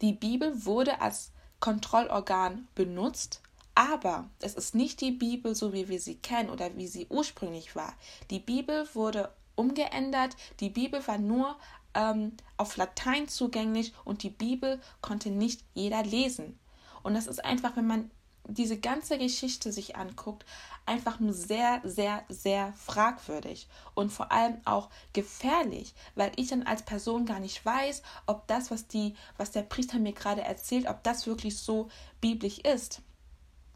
die 0.00 0.14
Bibel 0.14 0.64
wurde 0.64 1.00
als 1.00 1.30
Kontrollorgan 1.60 2.66
benutzt, 2.74 3.40
aber 3.76 4.28
es 4.40 4.54
ist 4.54 4.74
nicht 4.74 5.02
die 5.02 5.12
Bibel, 5.12 5.54
so 5.54 5.72
wie 5.72 5.88
wir 5.88 6.00
sie 6.00 6.16
kennen 6.16 6.48
oder 6.48 6.76
wie 6.76 6.88
sie 6.88 7.06
ursprünglich 7.10 7.76
war. 7.76 7.92
Die 8.30 8.40
Bibel 8.40 8.88
wurde 8.94 9.30
umgeändert. 9.54 10.34
Die 10.60 10.70
Bibel 10.70 11.06
war 11.06 11.18
nur 11.18 11.56
ähm, 11.94 12.32
auf 12.56 12.78
Latein 12.78 13.28
zugänglich 13.28 13.92
und 14.04 14.22
die 14.22 14.30
Bibel 14.30 14.80
konnte 15.02 15.30
nicht 15.30 15.62
jeder 15.74 16.02
lesen. 16.02 16.58
Und 17.02 17.14
das 17.14 17.26
ist 17.26 17.44
einfach, 17.44 17.76
wenn 17.76 17.86
man 17.86 18.10
diese 18.48 18.78
ganze 18.78 19.18
Geschichte 19.18 19.72
sich 19.72 19.96
anguckt, 19.96 20.46
einfach 20.86 21.20
nur 21.20 21.34
sehr, 21.34 21.82
sehr, 21.84 22.24
sehr 22.28 22.72
fragwürdig 22.74 23.68
und 23.94 24.10
vor 24.10 24.32
allem 24.32 24.58
auch 24.64 24.88
gefährlich, 25.12 25.94
weil 26.14 26.32
ich 26.36 26.48
dann 26.48 26.62
als 26.62 26.82
Person 26.82 27.26
gar 27.26 27.40
nicht 27.40 27.64
weiß, 27.64 28.02
ob 28.26 28.46
das, 28.46 28.70
was 28.70 28.86
die, 28.86 29.14
was 29.36 29.50
der 29.50 29.62
Priester 29.62 29.98
mir 29.98 30.12
gerade 30.12 30.42
erzählt, 30.42 30.88
ob 30.88 31.02
das 31.02 31.26
wirklich 31.26 31.58
so 31.58 31.88
biblisch 32.20 32.58
ist. 32.60 33.02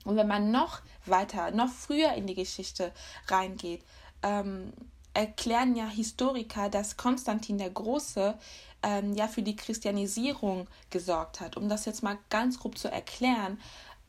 Und 0.04 0.16
wenn 0.16 0.28
man 0.28 0.50
noch 0.50 0.80
weiter, 1.06 1.50
noch 1.50 1.68
früher 1.68 2.12
in 2.14 2.26
die 2.26 2.34
Geschichte 2.34 2.92
reingeht, 3.28 3.82
ähm, 4.22 4.72
erklären 5.14 5.74
ja 5.76 5.86
Historiker, 5.86 6.68
dass 6.68 6.96
Konstantin 6.96 7.58
der 7.58 7.70
Große 7.70 8.38
ähm, 8.82 9.14
ja 9.14 9.28
für 9.28 9.42
die 9.42 9.56
Christianisierung 9.56 10.68
gesorgt 10.90 11.40
hat. 11.40 11.56
Um 11.56 11.68
das 11.68 11.84
jetzt 11.84 12.02
mal 12.02 12.18
ganz 12.28 12.58
grob 12.58 12.78
zu 12.78 12.90
erklären, 12.90 13.60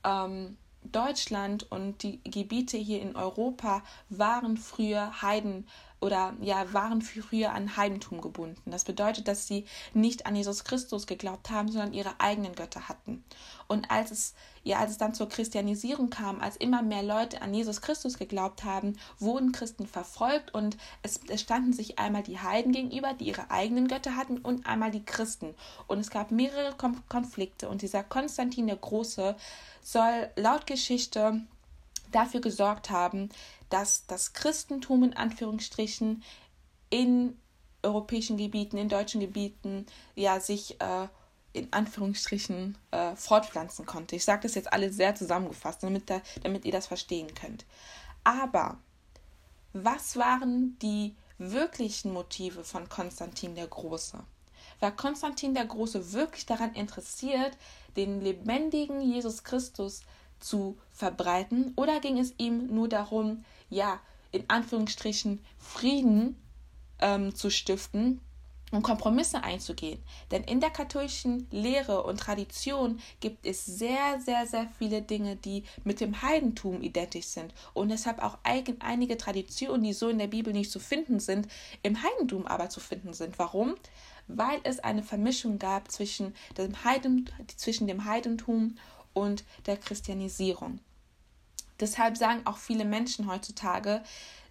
ähm, 0.04 0.58
Deutschland 0.84 1.72
und 1.72 2.02
die 2.04 2.20
Gebiete 2.24 2.78
hier 2.78 3.02
in 3.02 3.16
Europa 3.16 3.84
waren 4.10 4.58
früher 4.58 5.22
Heiden 5.22 5.68
oder 6.02 6.34
ja, 6.42 6.74
waren 6.74 7.02
früher 7.02 7.54
an 7.54 7.78
Heidentum 7.78 8.22
gebunden. 8.22 8.72
Das 8.72 8.84
bedeutet, 8.84 9.28
dass 9.28 9.48
sie 9.48 9.66
nicht 9.94 10.26
an 10.26 10.36
Jesus 10.36 10.64
Christus 10.64 11.06
geglaubt 11.06 11.52
haben, 11.52 11.72
sondern 11.72 11.94
ihre 11.94 12.20
eigenen 12.20 12.56
Götter 12.56 12.90
hatten. 12.90 13.24
Und 13.68 13.90
als 13.92 14.10
es, 14.10 14.34
ja, 14.64 14.80
als 14.80 14.92
es 14.92 14.98
dann 14.98 15.14
zur 15.14 15.30
Christianisierung 15.30 16.10
kam, 16.10 16.42
als 16.42 16.58
immer 16.58 16.82
mehr 16.82 17.04
Leute 17.04 17.42
an 17.44 17.54
Jesus 17.54 17.82
Christus 17.82 18.18
geglaubt 18.18 18.64
haben, 18.64 18.98
wurden 19.20 19.52
Christen 19.52 19.86
verfolgt 19.86 20.54
und 20.54 20.76
es, 21.04 21.20
es 21.30 21.42
standen 21.42 21.72
sich 21.72 22.00
einmal 22.00 22.24
die 22.24 22.40
Heiden 22.40 22.72
gegenüber, 22.72 23.14
die 23.14 23.28
ihre 23.28 23.52
eigenen 23.52 23.88
Götter 23.88 24.16
hatten, 24.16 24.40
und 24.40 24.66
einmal 24.66 24.90
die 24.90 25.06
Christen. 25.06 25.54
Und 25.88 26.00
es 26.00 26.10
gab 26.10 26.32
mehrere 26.32 26.76
Konflikte. 27.10 27.70
Und 27.70 27.84
dieser 27.84 28.04
Konstantin 28.04 28.66
der 28.66 28.76
Große 28.76 29.36
soll 29.84 30.30
laut 30.36 30.66
Geschichte 30.66 31.42
dafür 32.12 32.42
gesorgt 32.42 32.90
haben, 32.90 33.30
dass 33.72 34.06
das 34.06 34.34
Christentum 34.34 35.04
in 35.04 35.16
Anführungsstrichen 35.16 36.24
in 36.90 37.38
europäischen 37.84 38.38
Gebieten, 38.38 38.78
in 38.78 38.90
deutschen 38.90 39.22
Gebieten, 39.22 39.88
ja, 40.16 40.40
sich 40.40 40.80
äh, 40.80 41.08
in 41.54 41.72
Anführungsstrichen 41.72 42.78
äh, 42.92 43.16
fortpflanzen 43.16 43.86
konnte. 43.86 44.16
Ich 44.16 44.24
sage 44.24 44.44
das 44.44 44.56
jetzt 44.56 44.72
alles 44.72 44.96
sehr 44.96 45.16
zusammengefasst, 45.16 45.84
damit, 45.84 46.10
da, 46.10 46.22
damit 46.44 46.66
ihr 46.66 46.72
das 46.72 46.88
verstehen 46.88 47.34
könnt. 47.34 47.66
Aber 48.24 48.78
was 49.74 50.16
waren 50.18 50.78
die 50.80 51.16
wirklichen 51.38 52.14
Motive 52.14 52.64
von 52.64 52.88
Konstantin 52.88 53.56
der 53.56 53.68
Große? 53.68 54.20
War 54.80 54.92
Konstantin 54.92 55.54
der 55.54 55.66
Große 55.66 56.14
wirklich 56.14 56.46
daran 56.46 56.74
interessiert, 56.74 57.58
den 57.96 58.22
lebendigen 58.22 59.02
Jesus 59.02 59.44
Christus 59.44 60.02
zu 60.40 60.78
verbreiten 60.92 61.74
oder 61.76 62.00
ging 62.00 62.18
es 62.18 62.34
ihm 62.38 62.68
nur 62.68 62.90
darum, 62.90 63.46
ja, 63.72 64.00
in 64.32 64.44
Anführungsstrichen 64.48 65.40
Frieden 65.58 66.36
ähm, 67.00 67.34
zu 67.34 67.50
stiften 67.50 68.22
und 68.72 68.84
Kompromisse 68.84 69.44
einzugehen. 69.44 70.02
Denn 70.32 70.44
in 70.44 70.62
der 70.62 70.70
katholischen 70.70 71.48
Lehre 71.52 72.04
und 72.04 72.20
Tradition 72.20 73.02
gibt 73.20 73.46
es 73.46 73.66
sehr, 73.66 74.20
sehr, 74.24 74.48
sehr 74.48 74.68
viele 74.78 75.02
Dinge, 75.02 75.36
die 75.36 75.64
mit 75.84 76.00
dem 76.00 76.22
Heidentum 76.22 76.82
identisch 76.82 77.26
sind 77.26 77.54
und 77.74 77.90
deshalb 77.90 78.20
auch 78.24 78.38
einige 78.44 79.18
Traditionen, 79.18 79.84
die 79.84 79.94
so 79.94 80.10
in 80.10 80.20
der 80.20 80.28
Bibel 80.28 80.54
nicht 80.54 80.72
zu 80.72 80.80
finden 80.80 81.20
sind, 81.20 81.48
im 81.84 82.02
Heidentum 82.02 82.48
aber 82.48 82.70
zu 82.70 82.80
finden 82.80 83.14
sind. 83.14 83.38
Warum? 83.38 83.76
Weil 84.28 84.62
es 84.64 84.80
eine 84.80 85.04
Vermischung 85.04 85.60
gab 85.60 85.92
zwischen 85.92 86.34
dem, 86.58 86.84
Heiden, 86.86 87.30
zwischen 87.58 87.88
dem 87.88 88.06
Heidentum 88.06 88.78
und 89.14 89.44
der 89.66 89.76
Christianisierung. 89.76 90.80
Deshalb 91.82 92.16
sagen 92.16 92.42
auch 92.46 92.58
viele 92.58 92.86
Menschen 92.86 93.30
heutzutage, 93.30 94.04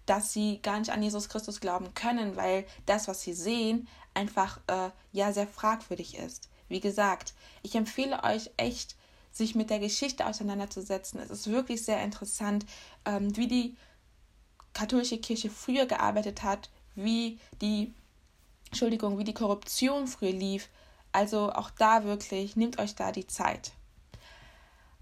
dass 0.05 0.33
sie 0.33 0.59
gar 0.61 0.79
nicht 0.79 0.91
an 0.91 1.01
Jesus 1.01 1.29
Christus 1.29 1.61
glauben 1.61 1.93
können, 1.93 2.35
weil 2.35 2.65
das, 2.85 3.07
was 3.07 3.21
sie 3.21 3.33
sehen, 3.33 3.87
einfach 4.13 4.59
äh, 4.67 4.89
ja 5.11 5.31
sehr 5.31 5.47
fragwürdig 5.47 6.17
ist. 6.17 6.49
Wie 6.67 6.79
gesagt, 6.79 7.33
ich 7.63 7.75
empfehle 7.75 8.23
euch 8.23 8.51
echt, 8.57 8.95
sich 9.31 9.55
mit 9.55 9.69
der 9.69 9.79
Geschichte 9.79 10.25
auseinanderzusetzen. 10.25 11.19
Es 11.21 11.29
ist 11.29 11.47
wirklich 11.47 11.83
sehr 11.83 12.03
interessant, 12.03 12.65
ähm, 13.05 13.35
wie 13.37 13.47
die 13.47 13.77
katholische 14.73 15.17
Kirche 15.17 15.49
früher 15.49 15.85
gearbeitet 15.85 16.43
hat, 16.43 16.69
wie 16.95 17.39
die 17.61 17.93
Entschuldigung, 18.67 19.17
wie 19.17 19.23
die 19.23 19.33
Korruption 19.33 20.07
früher 20.07 20.33
lief. 20.33 20.69
Also 21.13 21.51
auch 21.51 21.69
da 21.71 22.03
wirklich, 22.03 22.55
nehmt 22.55 22.79
euch 22.79 22.95
da 22.95 23.11
die 23.11 23.27
Zeit. 23.27 23.71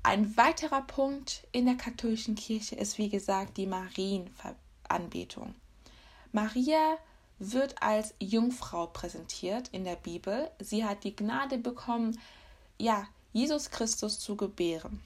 Ein 0.01 0.37
weiterer 0.37 0.81
Punkt 0.81 1.45
in 1.51 1.65
der 1.65 1.75
katholischen 1.75 2.35
Kirche 2.35 2.75
ist, 2.75 2.97
wie 2.97 3.09
gesagt, 3.09 3.57
die 3.57 3.67
Marienanbetung. 3.67 5.55
Maria 6.31 6.97
wird 7.37 7.81
als 7.81 8.13
Jungfrau 8.19 8.87
präsentiert 8.87 9.67
in 9.69 9.83
der 9.83 9.97
Bibel. 9.97 10.49
Sie 10.59 10.85
hat 10.85 11.03
die 11.03 11.15
Gnade 11.15 11.57
bekommen, 11.57 12.17
ja, 12.77 13.07
Jesus 13.33 13.71
Christus 13.71 14.19
zu 14.19 14.37
gebären. 14.37 15.01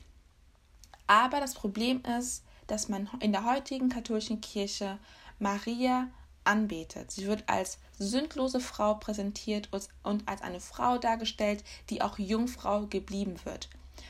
Aber 1.07 1.39
das 1.39 1.55
Problem 1.55 2.01
ist, 2.19 2.43
dass 2.67 2.87
man 2.87 3.09
in 3.19 3.31
der 3.31 3.45
heutigen 3.45 3.89
katholischen 3.89 4.41
Kirche 4.41 4.99
Maria 5.39 6.07
anbetet. 6.43 7.11
Sie 7.11 7.25
wird 7.25 7.43
als 7.47 7.79
sündlose 7.97 8.59
Frau 8.59 8.95
präsentiert 8.95 9.69
und 10.03 10.27
als 10.27 10.41
eine 10.41 10.59
Frau 10.59 10.97
dargestellt, 10.97 11.63
die 11.89 12.01
auch 12.01 12.19
Jungfrau 12.19 12.85
geblieben 12.87 13.37
wird. 13.43 13.69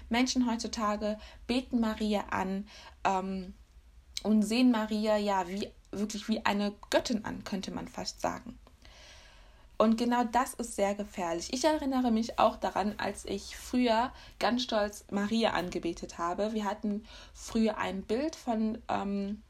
Menschen 0.10 0.50
heutzutage 0.50 1.18
beten 1.48 1.80
Maria 1.80 2.26
an 2.30 2.68
ähm, 3.04 3.54
und 4.24 4.44
sehen 4.44 4.72
Maria 4.72 5.18
ja 5.18 5.48
wie 5.48 5.70
wirklich 5.92 6.28
wie 6.28 6.46
eine 6.46 6.74
Göttin 6.90 7.24
an, 7.26 7.44
könnte 7.44 7.72
man 7.72 7.88
fast 7.88 8.22
sagen. 8.22 8.58
Und 9.78 9.98
genau 9.98 10.24
das 10.24 10.54
ist 10.54 10.76
sehr 10.76 10.96
gefährlich. 10.96 11.52
Ich 11.52 11.66
erinnere 11.66 12.12
mich 12.12 12.40
auch 12.40 12.56
daran, 12.56 12.96
als 12.98 13.26
ich 13.26 13.58
früher 13.58 14.12
ganz 14.40 14.64
stolz 14.64 15.06
Maria 15.12 15.52
angebetet 15.52 16.18
habe. 16.18 16.54
Wir 16.54 16.64
hatten 16.64 17.06
früher 17.34 17.78
ein 17.78 18.04
Bild 18.04 18.36
von 18.36 18.78
ähm, 18.88 19.42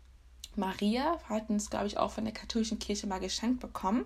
Maria, 0.56 1.20
hatten 1.28 1.58
es, 1.58 1.70
glaube 1.70 1.88
ich, 1.88 1.98
auch 1.98 2.12
von 2.12 2.24
der 2.24 2.34
katholischen 2.34 2.80
Kirche 2.80 3.06
mal 3.06 3.20
geschenkt 3.20 3.60
bekommen. 3.60 4.06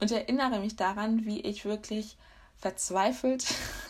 Und 0.00 0.10
erinnere 0.10 0.60
mich 0.60 0.76
daran, 0.76 1.24
wie 1.24 1.40
ich 1.40 1.64
wirklich 1.64 2.16
verzweifelt 2.56 3.46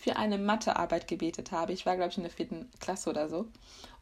für 0.00 0.16
eine 0.16 0.38
Mathearbeit 0.38 1.08
gebetet 1.08 1.52
habe. 1.52 1.72
Ich 1.72 1.86
war, 1.86 1.96
glaube 1.96 2.10
ich, 2.10 2.16
in 2.16 2.24
der 2.24 2.32
vierten 2.32 2.70
Klasse 2.80 3.10
oder 3.10 3.28
so. 3.28 3.46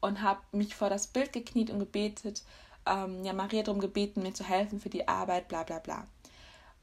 Und 0.00 0.22
habe 0.22 0.40
mich 0.52 0.74
vor 0.74 0.90
das 0.90 1.06
Bild 1.06 1.32
gekniet 1.32 1.70
und 1.70 1.78
gebetet, 1.78 2.42
ähm, 2.86 3.24
ja, 3.24 3.32
Maria 3.32 3.62
darum 3.62 3.80
gebeten, 3.80 4.22
mir 4.22 4.34
zu 4.34 4.44
helfen 4.44 4.80
für 4.80 4.90
die 4.90 5.08
Arbeit, 5.08 5.48
bla 5.48 5.62
bla 5.62 5.78
bla. 5.78 6.06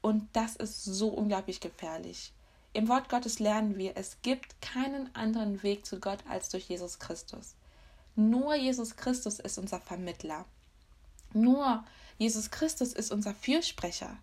Und 0.00 0.28
das 0.32 0.56
ist 0.56 0.84
so 0.84 1.08
unglaublich 1.08 1.60
gefährlich. 1.60 2.32
Im 2.72 2.88
Wort 2.88 3.08
Gottes 3.08 3.38
lernen 3.38 3.76
wir, 3.76 3.96
es 3.96 4.16
gibt 4.22 4.62
keinen 4.62 5.14
anderen 5.14 5.62
Weg 5.62 5.84
zu 5.84 5.98
Gott 5.98 6.20
als 6.28 6.48
durch 6.48 6.68
Jesus 6.68 6.98
Christus. 6.98 7.54
Nur 8.14 8.54
Jesus 8.54 8.96
Christus 8.96 9.40
ist 9.40 9.58
unser 9.58 9.80
Vermittler. 9.80 10.44
Nur 11.32 11.84
Jesus 12.18 12.50
Christus 12.50 12.92
ist 12.92 13.12
unser 13.12 13.34
Fürsprecher. 13.34 14.16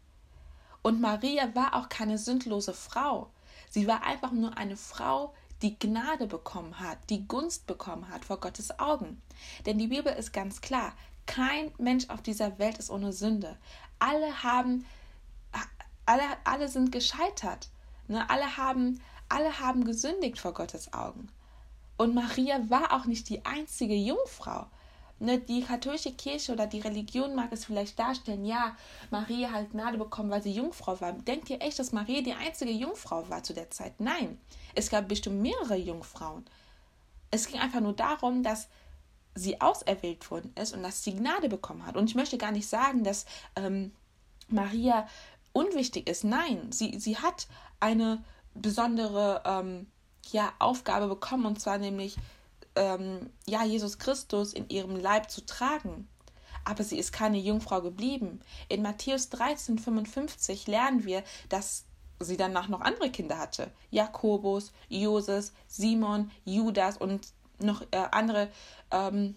Und 0.82 1.02
Maria 1.02 1.54
war 1.56 1.76
auch 1.76 1.90
keine 1.90 2.18
sündlose 2.18 2.74
Frau. 2.74 3.30
Sie 3.70 3.88
war 3.88 4.04
einfach 4.04 4.32
nur 4.32 4.58
eine 4.58 4.78
Frau, 4.78 5.34
die 5.62 5.78
Gnade 5.78 6.28
bekommen 6.28 6.80
hat, 6.80 6.98
die 7.10 7.28
Gunst 7.28 7.68
bekommen 7.68 8.10
hat 8.10 8.26
vor 8.26 8.40
Gottes 8.40 8.80
Augen. 8.80 9.22
Denn 9.66 9.78
die 9.78 9.88
Bibel 9.88 10.14
ist 10.14 10.34
ganz 10.34 10.62
klar, 10.62 10.94
kein 11.26 11.72
Mensch 11.78 12.10
auf 12.10 12.22
dieser 12.22 12.58
Welt 12.60 12.78
ist 12.78 12.90
ohne 12.90 13.12
Sünde. 13.12 13.58
Alle 14.00 14.44
haben, 14.44 14.86
alle, 16.06 16.24
alle 16.44 16.70
sind 16.70 16.92
gescheitert. 16.92 17.70
Ne? 18.08 18.30
Alle, 18.30 18.58
haben, 18.58 19.02
alle 19.30 19.60
haben 19.60 19.84
gesündigt 19.84 20.40
vor 20.40 20.54
Gottes 20.54 20.94
Augen. 20.94 21.30
Und 21.98 22.14
Maria 22.14 22.70
war 22.70 22.94
auch 22.94 23.06
nicht 23.06 23.28
die 23.30 23.44
einzige 23.46 23.96
Jungfrau. 23.96 24.68
Ne, 25.20 25.40
die 25.40 25.64
katholische 25.64 26.12
Kirche 26.12 26.54
oder 26.54 26.68
die 26.68 26.80
Religion 26.80 27.34
mag 27.34 27.52
es 27.52 27.66
vielleicht 27.66 27.98
darstellen, 27.98 28.46
ja, 28.46 28.76
Maria 29.10 29.52
hat 29.52 29.72
Gnade 29.72 29.98
bekommen, 29.98 30.30
weil 30.30 30.44
sie 30.44 30.52
Jungfrau 30.52 31.02
war. 31.02 31.14
Denkt 31.14 31.50
ihr 31.50 31.60
echt, 31.60 31.80
dass 31.80 31.92
Maria 31.92 32.22
die 32.22 32.34
einzige 32.34 32.72
Jungfrau 32.72 33.28
war 33.28 33.42
zu 33.42 33.56
der 33.56 33.72
Zeit? 33.72 34.00
Nein, 34.00 34.40
es 34.76 34.92
gab 34.92 35.08
bestimmt 35.08 35.42
mehrere 35.42 35.76
Jungfrauen. 35.76 36.46
Es 37.32 37.48
ging 37.48 37.60
einfach 37.60 37.80
nur 37.80 37.94
darum, 37.94 38.44
dass 38.44 38.68
sie 39.34 39.60
auserwählt 39.60 40.30
worden 40.30 40.54
ist 40.56 40.76
und 40.76 40.84
dass 40.84 41.04
sie 41.04 41.16
Gnade 41.16 41.50
bekommen 41.50 41.86
hat. 41.86 41.98
Und 41.98 42.10
ich 42.10 42.16
möchte 42.16 42.38
gar 42.38 42.52
nicht 42.52 42.68
sagen, 42.68 43.04
dass 43.04 43.26
ähm, 43.56 43.92
Maria 44.50 45.08
unwichtig 45.52 46.08
ist. 46.08 46.24
Nein, 46.24 46.72
sie, 46.72 47.00
sie 47.00 47.18
hat 47.18 47.48
eine 47.80 48.24
besondere 48.54 49.42
ähm, 49.46 49.88
ja, 50.32 50.54
Aufgabe 50.60 51.08
bekommen, 51.08 51.46
und 51.46 51.60
zwar 51.60 51.80
nämlich 51.80 52.18
ähm, 52.78 53.30
ja, 53.46 53.64
Jesus 53.64 53.98
Christus 53.98 54.54
in 54.54 54.70
ihrem 54.70 54.96
Leib 54.96 55.30
zu 55.30 55.46
tragen. 55.46 56.08
Aber 56.64 56.84
sie 56.84 56.98
ist 57.00 57.12
keine 57.12 57.38
Jungfrau 57.38 57.82
geblieben. 57.82 58.42
In 58.70 58.82
Matthäus 58.82 59.30
13, 59.30 59.80
55 59.80 60.68
lernen 60.68 61.06
wir, 61.06 61.24
dass 61.50 61.86
sie 62.20 62.38
danach 62.38 62.68
noch 62.68 62.82
andere 62.82 63.10
Kinder 63.10 63.38
hatte. 63.38 63.72
Jakobus, 63.90 64.72
Joses, 64.90 65.54
Simon, 65.68 66.32
Judas 66.46 66.98
und 66.98 67.28
noch 67.60 67.82
äh, 67.92 68.04
andere 68.12 68.50
ähm, 68.92 69.36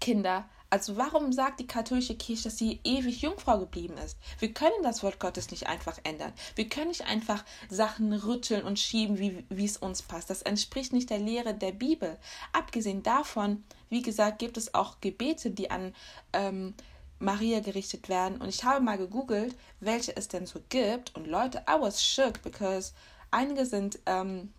Kinder. 0.00 0.48
Also 0.70 0.98
warum 0.98 1.32
sagt 1.32 1.60
die 1.60 1.66
katholische 1.66 2.14
Kirche, 2.14 2.44
dass 2.44 2.58
sie 2.58 2.80
ewig 2.84 3.22
Jungfrau 3.22 3.58
geblieben 3.58 3.96
ist? 3.96 4.18
Wir 4.38 4.52
können 4.52 4.82
das 4.82 5.02
Wort 5.02 5.18
Gottes 5.18 5.50
nicht 5.50 5.66
einfach 5.66 5.98
ändern. 6.04 6.32
Wir 6.56 6.68
können 6.68 6.88
nicht 6.88 7.06
einfach 7.06 7.42
Sachen 7.70 8.12
rütteln 8.12 8.64
und 8.64 8.78
schieben, 8.78 9.18
wie, 9.18 9.46
wie 9.48 9.64
es 9.64 9.78
uns 9.78 10.02
passt. 10.02 10.28
Das 10.28 10.42
entspricht 10.42 10.92
nicht 10.92 11.08
der 11.08 11.20
Lehre 11.20 11.54
der 11.54 11.72
Bibel. 11.72 12.18
Abgesehen 12.52 13.02
davon, 13.02 13.64
wie 13.88 14.02
gesagt, 14.02 14.40
gibt 14.40 14.58
es 14.58 14.74
auch 14.74 15.00
Gebete, 15.00 15.50
die 15.50 15.70
an 15.70 15.94
ähm, 16.34 16.74
Maria 17.18 17.60
gerichtet 17.60 18.10
werden. 18.10 18.38
Und 18.38 18.50
ich 18.50 18.62
habe 18.64 18.84
mal 18.84 18.98
gegoogelt, 18.98 19.56
welche 19.80 20.14
es 20.16 20.28
denn 20.28 20.44
so 20.44 20.60
gibt. 20.68 21.14
Und 21.16 21.26
Leute, 21.26 21.64
I 21.68 21.80
was 21.80 22.04
shook, 22.04 22.42
because 22.42 22.92
einige 23.30 23.64
sind 23.64 23.98
ähm, 24.04 24.52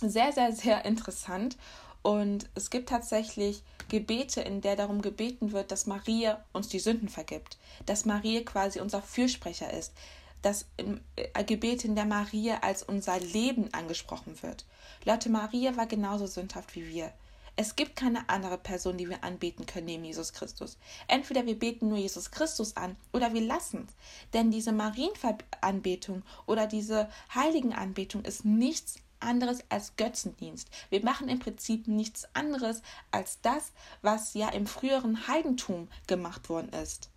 sehr, 0.00 0.32
sehr, 0.32 0.52
sehr 0.52 0.84
interessant. 0.84 1.56
Und 2.04 2.50
es 2.54 2.68
gibt 2.68 2.90
tatsächlich 2.90 3.62
Gebete, 3.88 4.42
in 4.42 4.60
der 4.60 4.76
darum 4.76 5.00
gebeten 5.00 5.52
wird, 5.52 5.70
dass 5.70 5.86
Maria 5.86 6.44
uns 6.52 6.68
die 6.68 6.78
Sünden 6.78 7.08
vergibt, 7.08 7.56
dass 7.86 8.04
Maria 8.04 8.42
quasi 8.42 8.78
unser 8.80 9.00
Fürsprecher 9.00 9.72
ist, 9.72 9.94
dass 10.42 10.66
äh, 10.76 11.44
Gebete, 11.44 11.86
in 11.86 11.94
der 11.94 12.04
Maria 12.04 12.58
als 12.60 12.82
unser 12.82 13.18
Leben 13.18 13.72
angesprochen 13.72 14.42
wird. 14.42 14.66
Leute, 15.06 15.30
Maria 15.30 15.78
war 15.78 15.86
genauso 15.86 16.26
sündhaft 16.26 16.74
wie 16.74 16.86
wir. 16.86 17.10
Es 17.56 17.74
gibt 17.74 17.96
keine 17.96 18.28
andere 18.28 18.58
Person, 18.58 18.98
die 18.98 19.08
wir 19.08 19.24
anbeten 19.24 19.64
können 19.64 19.86
neben 19.86 20.04
Jesus 20.04 20.34
Christus. 20.34 20.76
Entweder 21.08 21.46
wir 21.46 21.58
beten 21.58 21.88
nur 21.88 21.96
Jesus 21.96 22.30
Christus 22.30 22.76
an 22.76 22.96
oder 23.14 23.32
wir 23.32 23.40
lassen 23.40 23.86
es. 23.88 23.94
Denn 24.34 24.50
diese 24.50 24.72
Marienanbetung 24.72 26.22
oder 26.44 26.66
diese 26.66 27.08
Heiligenanbetung 27.34 28.26
ist 28.26 28.44
nichts 28.44 28.96
anderes 29.24 29.64
als 29.68 29.96
Götzendienst. 29.96 30.68
Wir 30.90 31.04
machen 31.04 31.28
im 31.28 31.38
Prinzip 31.38 31.88
nichts 31.88 32.28
anderes 32.34 32.82
als 33.10 33.40
das, 33.40 33.72
was 34.02 34.34
ja 34.34 34.50
im 34.50 34.66
früheren 34.66 35.26
Heidentum 35.26 35.88
gemacht 36.06 36.48
worden 36.48 36.68
ist. 36.70 37.10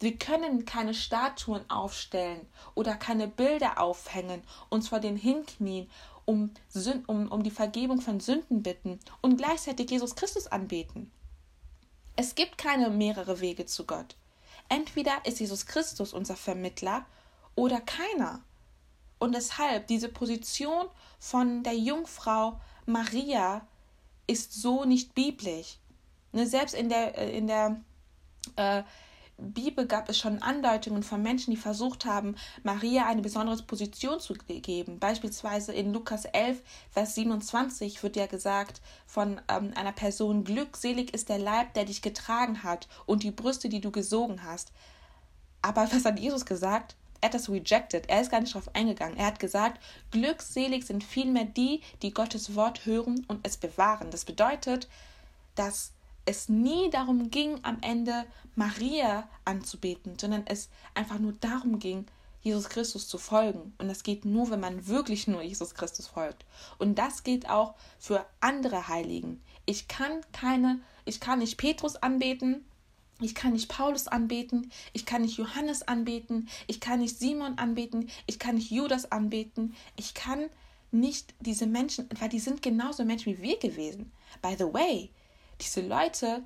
Wir 0.00 0.18
können 0.18 0.64
keine 0.64 0.94
Statuen 0.94 1.68
aufstellen 1.70 2.46
oder 2.74 2.96
keine 2.96 3.28
Bilder 3.28 3.80
aufhängen, 3.80 4.42
uns 4.68 4.88
vor 4.88 4.98
den 4.98 5.16
hinknien, 5.16 5.88
um, 6.24 6.50
um, 7.06 7.30
um 7.30 7.42
die 7.44 7.50
Vergebung 7.52 8.00
von 8.00 8.18
Sünden 8.18 8.62
bitten 8.62 8.98
und 9.20 9.36
gleichzeitig 9.36 9.90
Jesus 9.90 10.16
Christus 10.16 10.48
anbeten. 10.48 11.12
Es 12.16 12.34
gibt 12.34 12.58
keine 12.58 12.90
mehrere 12.90 13.40
Wege 13.40 13.64
zu 13.64 13.86
Gott. 13.86 14.16
Entweder 14.68 15.24
ist 15.24 15.40
Jesus 15.40 15.66
Christus 15.66 16.12
unser 16.12 16.36
Vermittler 16.36 17.06
oder 17.54 17.80
keiner. 17.80 18.42
Und 19.22 19.36
deshalb 19.36 19.86
diese 19.86 20.08
Position 20.08 20.86
von 21.20 21.62
der 21.62 21.76
Jungfrau 21.76 22.60
Maria 22.86 23.64
ist 24.26 24.52
so 24.52 24.84
nicht 24.84 25.14
biblisch. 25.14 25.78
Ne, 26.32 26.44
selbst 26.44 26.74
in 26.74 26.88
der, 26.88 27.16
äh, 27.16 27.36
in 27.36 27.46
der, 27.46 27.80
äh, 28.56 28.82
Bibel 29.38 29.86
gab 29.86 30.08
es 30.08 30.18
schon 30.18 30.42
Andeutungen 30.42 31.04
von 31.04 31.22
Menschen, 31.22 31.52
die 31.52 31.56
versucht 31.56 32.04
haben, 32.04 32.34
Maria 32.64 33.06
eine 33.06 33.22
besondere 33.22 33.62
Position 33.62 34.18
zu 34.18 34.34
geben. 34.34 34.98
Beispielsweise 34.98 35.72
in 35.72 35.92
Lukas 35.92 36.24
11, 36.24 36.60
Vers 36.90 37.14
27 37.14 38.02
wird 38.02 38.16
ja 38.16 38.26
gesagt 38.26 38.80
von 39.06 39.40
ähm, 39.48 39.72
einer 39.76 39.92
Person, 39.92 40.42
glückselig 40.42 41.14
ist 41.14 41.28
der 41.28 41.38
Leib, 41.38 41.74
der 41.74 41.84
dich 41.84 42.02
getragen 42.02 42.64
hat 42.64 42.88
und 43.06 43.22
die 43.22 43.30
Brüste, 43.30 43.68
die 43.68 43.80
du 43.80 43.92
gesogen 43.92 44.42
hast. 44.42 44.72
Aber 45.60 45.88
was 45.92 46.04
hat 46.04 46.18
Jesus 46.18 46.44
gesagt? 46.44 46.96
Er 47.22 47.26
hat 47.26 47.34
das 47.34 47.48
rejected. 47.48 48.08
Er 48.08 48.20
ist 48.20 48.30
gar 48.30 48.40
nicht 48.40 48.54
darauf 48.54 48.74
eingegangen. 48.74 49.16
Er 49.16 49.26
hat 49.26 49.38
gesagt, 49.38 49.80
glückselig 50.10 50.84
sind 50.84 51.04
vielmehr 51.04 51.44
die, 51.44 51.80
die 52.02 52.12
Gottes 52.12 52.56
Wort 52.56 52.84
hören 52.84 53.24
und 53.28 53.46
es 53.46 53.56
bewahren. 53.56 54.10
Das 54.10 54.24
bedeutet, 54.24 54.88
dass 55.54 55.92
es 56.24 56.48
nie 56.48 56.90
darum 56.90 57.30
ging, 57.30 57.60
am 57.62 57.78
Ende 57.80 58.24
Maria 58.56 59.28
anzubeten, 59.44 60.18
sondern 60.18 60.42
es 60.46 60.68
einfach 60.94 61.20
nur 61.20 61.32
darum 61.34 61.78
ging, 61.78 62.06
Jesus 62.42 62.68
Christus 62.68 63.06
zu 63.06 63.18
folgen. 63.18 63.72
Und 63.78 63.86
das 63.86 64.02
geht 64.02 64.24
nur, 64.24 64.50
wenn 64.50 64.60
man 64.60 64.88
wirklich 64.88 65.28
nur 65.28 65.42
Jesus 65.42 65.74
Christus 65.74 66.08
folgt. 66.08 66.44
Und 66.78 66.98
das 66.98 67.22
gilt 67.22 67.48
auch 67.48 67.74
für 68.00 68.26
andere 68.40 68.88
Heiligen. 68.88 69.40
Ich 69.64 69.86
kann 69.86 70.20
keine, 70.32 70.80
ich 71.04 71.20
kann 71.20 71.38
nicht 71.38 71.56
Petrus 71.56 71.94
anbeten, 71.94 72.64
ich 73.22 73.34
kann 73.34 73.52
nicht 73.52 73.68
Paulus 73.68 74.08
anbeten, 74.08 74.70
ich 74.92 75.06
kann 75.06 75.22
nicht 75.22 75.38
Johannes 75.38 75.86
anbeten, 75.86 76.48
ich 76.66 76.80
kann 76.80 77.00
nicht 77.00 77.18
Simon 77.18 77.58
anbeten, 77.58 78.10
ich 78.26 78.38
kann 78.38 78.56
nicht 78.56 78.70
Judas 78.70 79.10
anbeten, 79.10 79.74
ich 79.96 80.14
kann 80.14 80.48
nicht 80.90 81.34
diese 81.40 81.66
Menschen, 81.66 82.08
weil 82.18 82.28
die 82.28 82.38
sind 82.38 82.62
genauso 82.62 83.04
Menschen 83.04 83.36
wie 83.36 83.42
wir 83.42 83.58
gewesen. 83.58 84.12
By 84.42 84.54
the 84.58 84.72
way, 84.72 85.10
diese 85.60 85.80
Leute, 85.80 86.42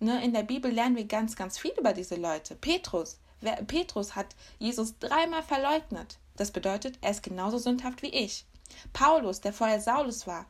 ne, 0.00 0.24
in 0.24 0.32
der 0.32 0.42
Bibel 0.42 0.70
lernen 0.70 0.96
wir 0.96 1.04
ganz, 1.04 1.36
ganz 1.36 1.58
viel 1.58 1.72
über 1.78 1.92
diese 1.92 2.16
Leute. 2.16 2.54
Petrus, 2.54 3.18
wer, 3.40 3.56
Petrus 3.64 4.16
hat 4.16 4.34
Jesus 4.58 4.98
dreimal 4.98 5.42
verleugnet. 5.42 6.18
Das 6.36 6.50
bedeutet, 6.50 6.98
er 7.00 7.10
ist 7.10 7.22
genauso 7.22 7.58
sündhaft 7.58 8.02
wie 8.02 8.08
ich. 8.08 8.46
Paulus, 8.92 9.40
der 9.40 9.52
vorher 9.52 9.80
Saulus 9.80 10.26
war, 10.26 10.46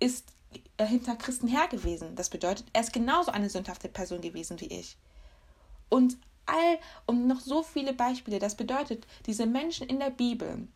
ist 0.00 0.32
hinter 0.80 1.16
Christen 1.16 1.48
her 1.48 1.68
gewesen. 1.68 2.16
Das 2.16 2.30
bedeutet, 2.30 2.66
er 2.72 2.82
ist 2.82 2.92
genauso 2.92 3.30
eine 3.30 3.50
sündhafte 3.50 3.88
Person 3.88 4.20
gewesen 4.20 4.60
wie 4.60 4.66
ich. 4.66 4.96
Und 5.88 6.18
all 6.46 6.78
und 7.06 7.26
noch 7.26 7.40
so 7.40 7.62
viele 7.62 7.92
Beispiele. 7.92 8.38
Das 8.38 8.56
bedeutet, 8.56 9.06
diese 9.26 9.46
Menschen 9.46 9.86
in 9.86 9.98
der 9.98 10.10
Bibel, 10.10 10.66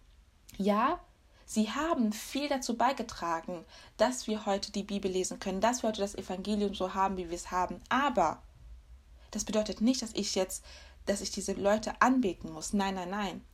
ja, 0.59 1.01
Sie 1.45 1.71
haben 1.71 2.13
viel 2.13 2.49
dazu 2.49 2.77
beigetragen, 2.77 3.65
dass 3.97 4.27
wir 4.27 4.47
heute 4.47 4.73
die 4.73 4.85
Bibel 4.85 5.11
lesen 5.11 5.39
können, 5.39 5.61
dass 5.61 5.83
wir 5.83 5.89
heute 5.89 6.01
das 6.01 6.15
Evangelium 6.15 6.75
so 6.75 6.95
haben, 6.95 7.17
wie 7.17 7.29
wir 7.29 7.37
es 7.37 7.51
haben. 7.51 7.81
Aber 7.91 8.43
das 9.33 9.45
bedeutet 9.45 9.81
nicht, 9.81 10.01
dass 10.01 10.15
ich 10.15 10.35
jetzt, 10.35 10.65
dass 11.05 11.21
ich 11.21 11.31
diese 11.31 11.53
Leute 11.53 12.01
anbeten 12.01 12.53
muss. 12.53 12.73
Nein, 12.73 12.95
nein, 12.95 13.11
nein. 13.11 13.45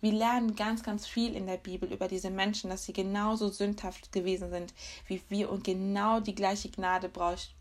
Wir 0.00 0.12
lernen 0.12 0.56
ganz, 0.56 0.82
ganz 0.82 1.06
viel 1.06 1.34
in 1.34 1.46
der 1.46 1.56
Bibel 1.56 1.92
über 1.92 2.08
diese 2.08 2.30
Menschen, 2.30 2.70
dass 2.70 2.84
sie 2.84 2.92
genauso 2.92 3.48
sündhaft 3.50 4.12
gewesen 4.12 4.50
sind 4.50 4.72
wie 5.06 5.22
wir 5.28 5.50
und 5.50 5.64
genau 5.64 6.20
die 6.20 6.34
gleiche 6.34 6.70
Gnade 6.70 7.10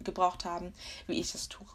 gebraucht 0.03 0.45
haben, 0.45 0.73
wie 1.07 1.19
ich 1.19 1.35
es 1.35 1.49
tue. 1.49 1.67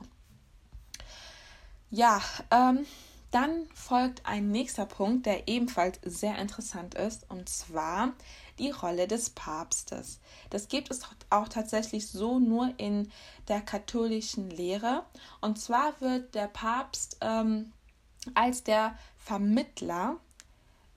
Ja, 1.90 2.20
ähm, 2.50 2.86
dann 3.30 3.66
folgt 3.74 4.24
ein 4.26 4.52
nächster 4.52 4.86
Punkt, 4.86 5.26
der 5.26 5.48
ebenfalls 5.48 5.98
sehr 6.04 6.38
interessant 6.38 6.94
ist, 6.94 7.28
und 7.30 7.48
zwar 7.48 8.12
die 8.58 8.70
Rolle 8.70 9.08
des 9.08 9.30
Papstes. 9.30 10.20
Das 10.50 10.68
gibt 10.68 10.90
es 10.90 11.00
auch 11.30 11.48
tatsächlich 11.48 12.08
so 12.08 12.38
nur 12.38 12.72
in 12.76 13.10
der 13.48 13.60
katholischen 13.60 14.50
Lehre. 14.50 15.04
Und 15.40 15.58
zwar 15.58 16.00
wird 16.00 16.34
der 16.36 16.46
Papst 16.46 17.16
ähm, 17.20 17.72
als 18.34 18.62
der 18.62 18.96
Vermittler 19.16 20.18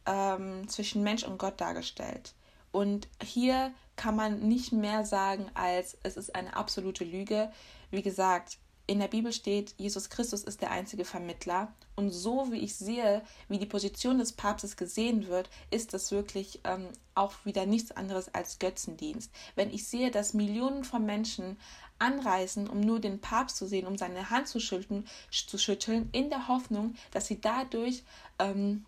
ähm, 0.08 0.68
zwischen 0.68 1.04
Mensch 1.04 1.24
und 1.24 1.38
Gott 1.38 1.62
dargestellt. 1.62 2.34
Und 2.72 3.08
hier 3.24 3.74
kann 3.96 4.16
man 4.16 4.48
nicht 4.48 4.72
mehr 4.72 5.06
sagen, 5.06 5.50
als 5.54 5.98
es 6.04 6.18
ist 6.18 6.36
eine 6.36 6.56
absolute 6.56 7.04
Lüge. 7.04 7.52
Wie 7.92 8.02
gesagt, 8.02 8.58
in 8.90 9.00
der 9.00 9.10
Bibel 9.10 9.34
steht, 9.34 9.76
Jesus 9.78 10.10
Christus 10.10 10.44
ist 10.44 10.62
der 10.62 10.72
einzige 10.72 11.04
Vermittler. 11.04 11.74
Und 11.96 12.12
so 12.12 12.52
wie 12.52 12.60
ich 12.60 12.76
sehe, 12.76 13.22
wie 13.50 13.58
die 13.58 13.66
Position 13.66 14.18
des 14.18 14.32
Papstes 14.32 14.78
gesehen 14.78 15.28
wird, 15.28 15.50
ist 15.72 15.94
das 15.94 16.12
wirklich 16.12 16.62
ähm, 16.64 16.88
auch 17.14 17.34
wieder 17.44 17.66
nichts 17.66 17.92
anderes 17.92 18.34
als 18.34 18.60
Götzendienst. 18.60 19.32
Wenn 19.56 19.74
ich 19.74 19.88
sehe, 19.88 20.10
dass 20.10 20.34
Millionen 20.34 20.86
von 20.86 21.06
Menschen 21.06 21.58
anreisen, 22.00 22.70
um 22.70 22.80
nur 22.80 23.00
den 23.00 23.20
Papst 23.20 23.58
zu 23.58 23.68
sehen, 23.68 23.88
um 23.88 23.98
seine 23.98 24.30
Hand 24.30 24.48
zu 24.48 24.60
schütteln, 24.60 25.06
zu 25.32 25.58
schütteln 25.58 26.10
in 26.14 26.30
der 26.30 26.48
Hoffnung, 26.48 26.96
dass 27.12 27.28
sie 27.28 27.42
dadurch, 27.42 28.04
ähm, 28.40 28.86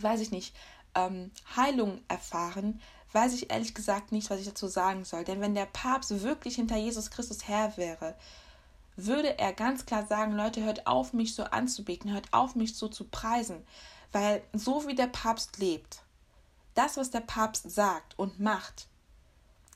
weiß 0.00 0.20
ich 0.20 0.30
nicht, 0.30 0.54
ähm, 0.94 1.30
Heilung 1.56 2.02
erfahren, 2.08 2.80
weiß 3.12 3.34
ich 3.34 3.50
ehrlich 3.50 3.74
gesagt 3.74 4.12
nicht, 4.12 4.30
was 4.30 4.40
ich 4.40 4.46
dazu 4.46 4.68
sagen 4.68 5.04
soll. 5.04 5.24
Denn 5.24 5.40
wenn 5.40 5.54
der 5.54 5.66
Papst 5.66 6.22
wirklich 6.22 6.56
hinter 6.56 6.76
Jesus 6.76 7.10
Christus 7.10 7.46
Herr 7.46 7.76
wäre, 7.76 8.14
würde 8.96 9.38
er 9.38 9.52
ganz 9.52 9.86
klar 9.86 10.06
sagen, 10.06 10.32
Leute, 10.32 10.62
hört 10.62 10.86
auf, 10.86 11.12
mich 11.12 11.34
so 11.34 11.44
anzubeten, 11.44 12.12
hört 12.12 12.32
auf, 12.32 12.54
mich 12.54 12.76
so 12.76 12.88
zu 12.88 13.04
preisen, 13.04 13.64
weil 14.12 14.42
so 14.52 14.86
wie 14.86 14.94
der 14.94 15.06
Papst 15.06 15.58
lebt, 15.58 16.02
das, 16.74 16.96
was 16.96 17.10
der 17.10 17.20
Papst 17.20 17.70
sagt 17.70 18.18
und 18.18 18.40
macht, 18.40 18.86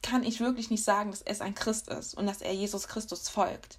kann 0.02 0.22
ich 0.22 0.40
wirklich 0.40 0.70
nicht 0.70 0.84
sagen, 0.84 1.10
dass 1.10 1.22
es 1.22 1.40
ein 1.40 1.54
Christ 1.54 1.88
ist 1.88 2.14
und 2.14 2.26
dass 2.26 2.42
er 2.42 2.52
Jesus 2.52 2.88
Christus 2.88 3.28
folgt. 3.28 3.78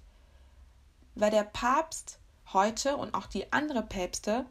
Weil 1.14 1.30
der 1.30 1.44
Papst 1.44 2.18
heute 2.52 2.96
und 2.96 3.14
auch 3.14 3.26
die 3.26 3.52
anderen 3.52 3.88
Päpste 3.88 4.44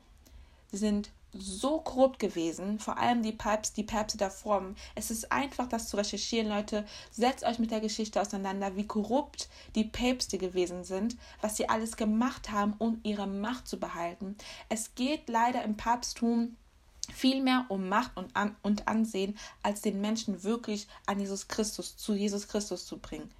sind 0.71 1.11
so 1.39 1.79
korrupt 1.79 2.19
gewesen, 2.19 2.79
vor 2.79 2.97
allem 2.97 3.21
die 3.23 3.31
Papst, 3.31 3.77
die 3.77 3.83
Päpste 3.83 4.17
davor. 4.17 4.63
Es 4.95 5.11
ist 5.11 5.31
einfach, 5.31 5.67
das 5.67 5.89
zu 5.89 5.97
recherchieren, 5.97 6.49
Leute. 6.49 6.85
Setzt 7.11 7.43
euch 7.43 7.59
mit 7.59 7.71
der 7.71 7.79
Geschichte 7.79 8.21
auseinander, 8.21 8.75
wie 8.75 8.87
korrupt 8.87 9.49
die 9.75 9.83
Päpste 9.83 10.37
gewesen 10.37 10.83
sind, 10.83 11.17
was 11.41 11.57
sie 11.57 11.69
alles 11.69 11.97
gemacht 11.97 12.51
haben, 12.51 12.73
um 12.77 12.99
ihre 13.03 13.27
Macht 13.27 13.67
zu 13.67 13.79
behalten. 13.79 14.35
Es 14.69 14.95
geht 14.95 15.29
leider 15.29 15.63
im 15.63 15.77
Papsttum 15.77 16.55
viel 17.13 17.41
mehr 17.41 17.65
um 17.69 17.89
Macht 17.89 18.15
und, 18.17 18.35
An 18.35 18.55
und 18.61 18.87
Ansehen, 18.87 19.37
als 19.63 19.81
den 19.81 20.01
Menschen 20.01 20.43
wirklich 20.43 20.87
an 21.05 21.19
Jesus 21.19 21.47
Christus, 21.47 21.97
zu 21.97 22.13
Jesus 22.13 22.47
Christus 22.47 22.85
zu 22.85 22.97
bringen. 22.97 23.31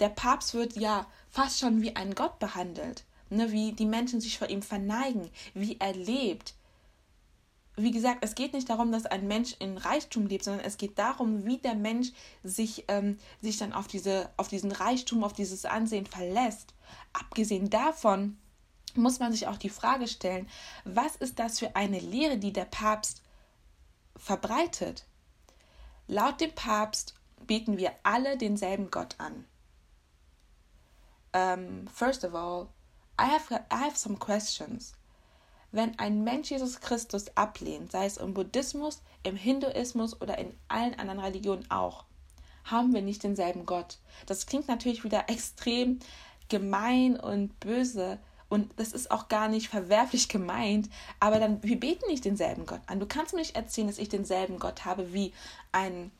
Der 0.00 0.08
Papst 0.08 0.54
wird 0.54 0.76
ja 0.76 1.06
fast 1.30 1.60
schon 1.60 1.82
wie 1.82 1.96
ein 1.96 2.14
Gott 2.14 2.38
behandelt, 2.38 3.04
ne, 3.30 3.52
wie 3.52 3.72
die 3.72 3.86
Menschen 3.86 4.20
sich 4.20 4.38
vor 4.38 4.48
ihm 4.48 4.62
verneigen, 4.62 5.30
wie 5.54 5.76
er 5.78 5.94
lebt, 5.94 6.54
wie 7.82 7.90
gesagt, 7.90 8.18
es 8.22 8.34
geht 8.34 8.52
nicht 8.52 8.68
darum, 8.68 8.92
dass 8.92 9.06
ein 9.06 9.26
Mensch 9.26 9.54
in 9.58 9.76
Reichtum 9.76 10.26
lebt, 10.26 10.44
sondern 10.44 10.64
es 10.64 10.76
geht 10.76 10.98
darum, 10.98 11.44
wie 11.44 11.58
der 11.58 11.74
Mensch 11.74 12.12
sich, 12.42 12.84
ähm, 12.88 13.18
sich 13.40 13.58
dann 13.58 13.72
auf, 13.72 13.86
diese, 13.86 14.30
auf 14.36 14.48
diesen 14.48 14.72
Reichtum, 14.72 15.24
auf 15.24 15.32
dieses 15.32 15.64
Ansehen 15.64 16.06
verlässt. 16.06 16.74
Abgesehen 17.12 17.70
davon 17.70 18.38
muss 18.94 19.18
man 19.18 19.32
sich 19.32 19.46
auch 19.46 19.56
die 19.56 19.70
Frage 19.70 20.06
stellen, 20.06 20.48
was 20.84 21.16
ist 21.16 21.38
das 21.38 21.58
für 21.58 21.76
eine 21.76 21.98
Lehre, 21.98 22.38
die 22.38 22.52
der 22.52 22.66
Papst 22.66 23.22
verbreitet? 24.16 25.06
Laut 26.06 26.40
dem 26.40 26.54
Papst 26.54 27.14
beten 27.46 27.76
wir 27.78 27.92
alle 28.02 28.36
denselben 28.36 28.90
Gott 28.90 29.16
an. 29.18 29.44
Um, 31.34 31.40
ähm, 31.40 31.88
first 31.88 32.24
of 32.24 32.34
all, 32.34 32.68
I 33.18 33.24
have, 33.24 33.54
I 33.70 33.76
have 33.76 33.96
some 33.96 34.18
questions. 34.18 34.92
Wenn 35.72 35.98
ein 35.98 36.22
Mensch 36.22 36.50
Jesus 36.50 36.80
Christus 36.80 37.34
ablehnt, 37.34 37.92
sei 37.92 38.04
es 38.04 38.18
im 38.18 38.34
Buddhismus, 38.34 39.02
im 39.22 39.36
Hinduismus 39.36 40.20
oder 40.20 40.38
in 40.38 40.54
allen 40.68 40.94
anderen 40.98 41.20
Religionen 41.20 41.70
auch, 41.70 42.04
haben 42.64 42.92
wir 42.92 43.02
nicht 43.02 43.22
denselben 43.22 43.66
Gott. 43.66 43.98
Das 44.26 44.46
klingt 44.46 44.68
natürlich 44.68 45.02
wieder 45.02 45.24
extrem 45.28 45.98
gemein 46.48 47.18
und 47.18 47.58
böse 47.60 48.18
und 48.50 48.70
das 48.76 48.92
ist 48.92 49.10
auch 49.10 49.28
gar 49.28 49.48
nicht 49.48 49.68
verwerflich 49.68 50.28
gemeint, 50.28 50.90
aber 51.20 51.40
dann 51.40 51.62
wir 51.62 51.80
beten 51.80 52.04
nicht 52.08 52.26
denselben 52.26 52.66
Gott 52.66 52.82
an. 52.86 53.00
Du 53.00 53.06
kannst 53.06 53.32
mir 53.32 53.40
nicht 53.40 53.56
erzählen, 53.56 53.86
dass 53.86 53.96
ich 53.96 54.10
denselben 54.10 54.58
Gott 54.58 54.84
habe 54.84 55.14
wie 55.14 55.32
ein 55.72 56.12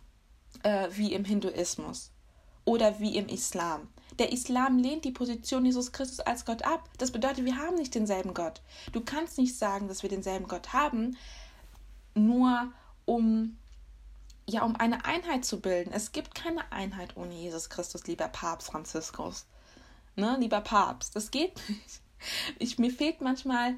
äh, 0.63 0.89
wie 0.93 1.13
im 1.13 1.27
Hinduismus 1.27 2.11
oder 2.65 2.99
wie 3.01 3.19
im 3.19 3.29
Islam. 3.29 3.89
Der 4.19 4.33
Islam 4.33 4.79
lehnt 4.79 5.05
die 5.05 5.11
Position 5.11 5.65
Jesus 5.65 5.93
Christus 5.93 6.21
als 6.21 6.45
Gott 6.45 6.65
ab. 6.65 6.89
Das 6.99 7.11
bedeutet, 7.11 7.45
wir 7.45 7.57
haben 7.57 7.77
nicht 7.77 7.95
denselben 7.95 8.35
Gott. 8.35 8.61
Du 8.93 9.01
kannst 9.01 9.39
nicht 9.39 9.57
sagen, 9.57 9.89
dass 9.89 10.03
wir 10.03 10.11
denselben 10.11 10.49
Gott 10.49 10.73
haben, 10.73 11.17
nur 12.15 12.73
um 13.05 13.57
ja, 14.49 14.65
um 14.65 14.77
eine 14.77 15.05
Einheit 15.05 15.45
zu 15.45 15.61
bilden. 15.61 15.93
Es 15.93 16.13
gibt 16.13 16.35
keine 16.35 16.71
Einheit 16.73 17.17
ohne 17.17 17.35
Jesus 17.35 17.71
Christus, 17.71 18.07
lieber 18.07 18.29
Papst 18.29 18.69
Franziskus. 18.69 19.47
Ne, 20.17 20.37
lieber 20.41 20.61
Papst, 20.61 21.17
das 21.17 21.31
geht 21.31 21.57
nicht. 21.69 22.01
Ich, 22.59 22.79
mir 22.79 22.91
fehlt 22.91 23.21
manchmal 23.21 23.75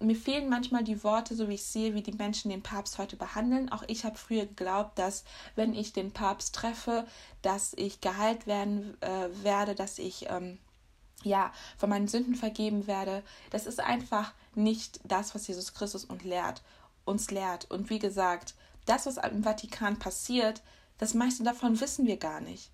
mir 0.00 0.16
fehlen 0.16 0.48
manchmal 0.48 0.84
die 0.84 1.02
Worte, 1.02 1.34
so 1.34 1.48
wie 1.48 1.54
ich 1.54 1.64
sehe, 1.64 1.94
wie 1.94 2.02
die 2.02 2.12
Menschen 2.12 2.50
den 2.50 2.62
Papst 2.62 2.98
heute 2.98 3.16
behandeln. 3.16 3.70
Auch 3.70 3.82
ich 3.86 4.04
habe 4.04 4.16
früher 4.16 4.46
geglaubt, 4.46 4.98
dass 4.98 5.24
wenn 5.56 5.74
ich 5.74 5.92
den 5.92 6.12
Papst 6.12 6.54
treffe, 6.54 7.06
dass 7.42 7.72
ich 7.74 8.00
geheilt 8.00 8.46
werden 8.46 8.96
äh, 9.02 9.28
werde, 9.42 9.74
dass 9.74 9.98
ich 9.98 10.26
ähm, 10.28 10.58
ja, 11.22 11.52
von 11.76 11.90
meinen 11.90 12.08
Sünden 12.08 12.34
vergeben 12.34 12.86
werde. 12.86 13.22
Das 13.50 13.66
ist 13.66 13.80
einfach 13.80 14.32
nicht 14.54 15.00
das, 15.04 15.34
was 15.34 15.46
Jesus 15.46 15.74
Christus 15.74 16.04
uns 16.04 16.24
lehrt, 16.24 16.62
uns 17.04 17.30
lehrt. 17.30 17.70
Und 17.70 17.90
wie 17.90 17.98
gesagt, 17.98 18.54
das, 18.86 19.06
was 19.06 19.16
im 19.16 19.42
Vatikan 19.42 19.98
passiert, 19.98 20.62
das 20.98 21.14
meiste 21.14 21.42
davon 21.44 21.80
wissen 21.80 22.06
wir 22.06 22.16
gar 22.16 22.40
nicht. 22.40 22.70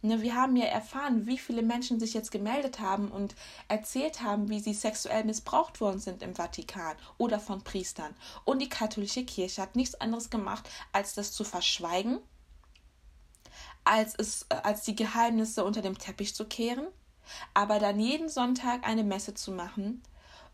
Ne, 0.00 0.22
wir 0.22 0.36
haben 0.36 0.54
ja 0.54 0.66
erfahren, 0.66 1.26
wie 1.26 1.38
viele 1.38 1.62
Menschen 1.62 1.98
sich 1.98 2.14
jetzt 2.14 2.30
gemeldet 2.30 2.78
haben 2.78 3.10
und 3.10 3.34
erzählt 3.66 4.22
haben, 4.22 4.48
wie 4.48 4.60
sie 4.60 4.72
sexuell 4.72 5.24
missbraucht 5.24 5.80
worden 5.80 5.98
sind 5.98 6.22
im 6.22 6.36
Vatikan 6.36 6.96
oder 7.16 7.40
von 7.40 7.64
Priestern. 7.64 8.14
Und 8.44 8.60
die 8.62 8.68
katholische 8.68 9.24
Kirche 9.24 9.60
hat 9.60 9.74
nichts 9.74 9.96
anderes 10.00 10.30
gemacht, 10.30 10.70
als 10.92 11.14
das 11.14 11.32
zu 11.32 11.42
verschweigen, 11.42 12.20
als, 13.82 14.14
es, 14.16 14.46
äh, 14.50 14.54
als 14.62 14.84
die 14.84 14.94
Geheimnisse 14.94 15.64
unter 15.64 15.82
dem 15.82 15.98
Teppich 15.98 16.32
zu 16.32 16.44
kehren, 16.44 16.86
aber 17.52 17.80
dann 17.80 17.98
jeden 17.98 18.28
Sonntag 18.28 18.86
eine 18.86 19.02
Messe 19.02 19.34
zu 19.34 19.50
machen 19.50 20.02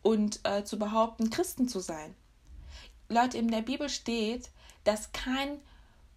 und 0.02 0.40
äh, 0.44 0.64
zu 0.64 0.78
behaupten, 0.78 1.28
Christen 1.28 1.68
zu 1.68 1.80
sein. 1.80 2.14
Leute, 3.11 3.37
in 3.37 3.48
der 3.48 3.61
Bibel 3.61 3.90
steht, 3.90 4.48
dass 4.85 5.12
kein 5.12 5.61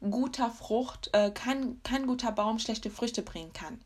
guter 0.01 0.49
Frucht, 0.51 1.09
äh, 1.13 1.31
kein, 1.31 1.81
kein 1.83 2.07
guter 2.07 2.31
Baum 2.31 2.59
schlechte 2.59 2.89
Früchte 2.89 3.21
bringen 3.21 3.53
kann. 3.53 3.79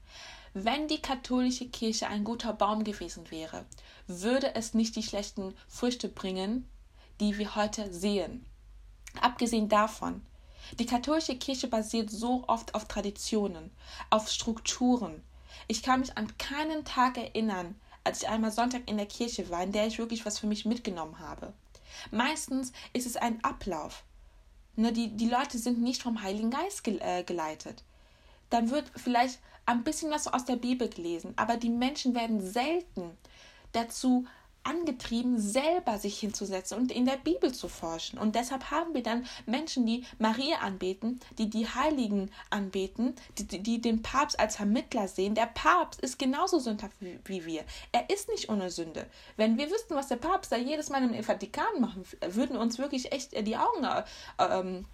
Wenn 0.54 0.88
die 0.88 1.02
katholische 1.02 1.70
Kirche 1.70 2.08
ein 2.08 2.24
guter 2.24 2.52
Baum 2.52 2.84
gewesen 2.84 3.32
wäre, 3.32 3.66
würde 4.08 4.54
es 4.56 4.74
nicht 4.74 4.96
die 4.98 5.04
schlechten 5.04 5.54
Früchte 5.68 6.10
bringen, 6.10 6.68
die 7.22 7.38
wir 7.38 7.56
heute 7.56 7.94
sehen. 7.94 8.46
Abgesehen 9.22 9.70
davon, 9.70 10.22
die 10.80 10.86
katholische 10.86 11.38
Kirche 11.38 11.68
basiert 11.68 12.10
so 12.10 12.44
oft 12.48 12.76
auf 12.76 12.88
Traditionen, 12.88 13.72
auf 14.10 14.30
Strukturen. 14.30 15.24
Ich 15.68 15.84
kann 15.84 16.02
mich 16.02 16.18
an 16.18 16.38
keinen 16.38 16.84
Tag 16.86 17.18
erinnern, 17.18 17.80
als 18.04 18.22
ich 18.22 18.30
einmal 18.30 18.52
Sonntag 18.52 18.90
in 18.90 18.98
der 18.98 19.06
Kirche 19.06 19.50
war, 19.50 19.64
in 19.64 19.72
der 19.72 19.88
ich 19.88 20.00
wirklich 20.00 20.26
was 20.26 20.40
für 20.40 20.48
mich 20.48 20.66
mitgenommen 20.66 21.20
habe. 21.20 21.54
Meistens 22.10 22.72
ist 22.94 23.06
es 23.06 23.18
ein 23.18 23.44
Ablauf. 23.44 24.04
Ne, 24.76 24.94
die, 24.94 25.10
die 25.10 25.30
Leute 25.30 25.58
sind 25.58 25.82
nicht 25.82 26.02
vom 26.02 26.22
Heiligen 26.22 26.50
Geist 26.50 26.84
ge 26.84 27.00
äh, 27.00 27.24
geleitet. 27.24 27.84
Dann 28.50 28.70
wird 28.72 28.92
vielleicht 28.96 29.40
ein 29.66 29.84
bisschen 29.84 30.12
was 30.12 30.28
aus 30.28 30.46
der 30.46 30.56
Bibel 30.56 30.90
gelesen, 30.90 31.34
aber 31.36 31.58
die 31.58 31.70
Menschen 31.70 32.16
werden 32.16 32.42
selten 32.42 33.18
dazu 33.74 34.26
angetrieben, 34.64 35.40
selber 35.40 35.98
sich 35.98 36.20
hinzusetzen 36.20 36.78
und 36.78 36.92
in 36.92 37.06
der 37.06 37.18
Bibel 37.18 37.54
zu 37.54 37.68
forschen. 37.68 38.20
Und 38.20 38.36
deshalb 38.36 38.70
haben 38.72 38.94
wir 38.94 39.04
dann 39.04 39.26
Menschen, 39.46 39.86
die 39.86 40.06
Maria 40.20 40.58
anbeten, 40.60 41.20
die 41.38 41.50
die 41.50 41.68
Heiligen 41.68 42.32
anbeten, 42.50 43.16
die, 43.38 43.64
die 43.64 43.82
den 43.82 44.02
Papst 44.02 44.40
als 44.40 44.56
Vermittler 44.56 45.08
sehen. 45.08 45.36
Der 45.36 45.48
Papst 45.48 46.00
ist 46.02 46.20
genauso 46.20 46.60
sündhaft 46.60 46.96
wie, 47.00 47.20
wie 47.26 47.46
wir. 47.46 47.64
Er 47.92 48.10
ist 48.10 48.30
nicht 48.30 48.50
ohne 48.50 48.70
Sünde. 48.70 49.08
Wenn 49.38 49.58
wir 49.58 49.70
wüssten, 49.70 49.96
was 49.96 50.08
der 50.08 50.18
Papst 50.18 50.52
da 50.52 50.58
jedes 50.58 50.90
Mal 50.90 51.04
im 51.04 51.24
Vatikan 51.24 51.80
machen, 51.80 52.04
würden 52.22 52.58
uns 52.58 52.78
wirklich 52.78 53.12
echt 53.12 53.32
die 53.48 53.58
Augen, 53.58 53.84
äh, 53.84 54.04
ähm, 54.40 54.86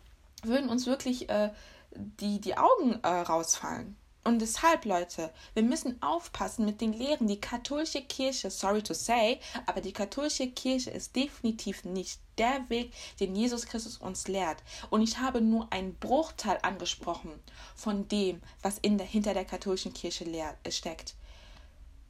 würden 0.44 0.70
uns 0.70 0.86
wirklich 0.86 1.30
äh, 1.30 1.52
die, 1.92 2.40
die 2.40 2.58
Augen 2.58 3.00
äh, 3.04 3.08
rausfallen. 3.08 3.98
Und 4.28 4.40
deshalb, 4.40 4.84
Leute, 4.84 5.32
wir 5.54 5.64
müssen 5.64 6.02
aufpassen 6.04 6.66
mit 6.66 6.82
den 6.82 6.92
Lehren. 6.92 7.28
Die 7.28 7.40
katholische 7.40 8.02
Kirche, 8.02 8.52
sorry 8.52 8.82
to 8.82 8.94
say, 8.94 9.40
aber 9.66 9.80
die 9.80 9.94
katholische 9.94 10.48
Kirche 10.48 10.90
ist 10.90 11.16
definitiv 11.16 11.86
nicht 11.86 12.20
der 12.38 12.70
Weg, 12.70 12.92
den 13.22 13.38
Jesus 13.38 13.66
Christus 13.66 13.96
uns 13.96 14.28
lehrt. 14.28 14.58
Und 14.90 15.02
ich 15.02 15.18
habe 15.20 15.40
nur 15.40 15.72
einen 15.72 15.96
Bruchteil 15.96 16.60
angesprochen 16.62 17.32
von 17.74 18.10
dem, 18.10 18.42
was 18.62 18.80
in 18.80 18.98
der, 18.98 19.08
hinter 19.08 19.34
der 19.34 19.46
katholischen 19.46 19.94
Kirche 19.94 20.26
lehr, 20.26 20.58
äh, 20.66 20.72
steckt. 20.72 21.16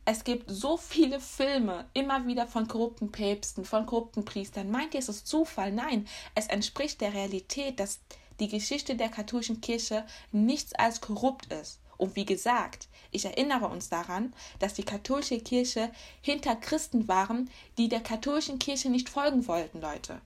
Es 0.04 0.24
gibt 0.24 0.50
so 0.50 0.76
viele 0.76 1.20
Filme, 1.20 1.86
immer 1.94 2.26
wieder 2.26 2.48
von 2.48 2.68
korrupten 2.68 3.12
Päpsten, 3.12 3.64
von 3.64 3.86
korrupten 3.86 4.26
Priestern. 4.26 4.72
Meint 4.72 4.96
ihr, 4.96 5.02
es 5.02 5.10
ist 5.10 5.28
Zufall? 5.28 5.72
Nein, 5.72 6.08
es 6.34 6.48
entspricht 6.48 7.00
der 7.00 7.14
Realität, 7.14 7.80
dass 7.80 8.00
die 8.40 8.48
Geschichte 8.48 8.96
der 8.96 9.10
katholischen 9.10 9.62
Kirche 9.62 10.04
nichts 10.32 10.74
als 10.74 11.00
korrupt 11.00 11.54
ist. 11.54 11.80
Und 11.98 12.16
wie 12.16 12.26
gesagt, 12.26 12.88
ich 13.12 13.26
erinnere 13.26 13.68
uns 13.68 13.90
daran, 13.90 14.34
dass 14.60 14.74
die 14.74 14.84
katholische 14.84 15.40
Kirche 15.40 15.92
hinter 16.22 16.56
Christen 16.56 17.08
waren, 17.08 17.50
die 17.78 17.90
der 17.90 18.02
katholischen 18.02 18.60
Kirche 18.60 18.90
nicht 18.90 19.10
folgen 19.10 19.48
wollten, 19.48 19.82
Leute. 19.82 20.22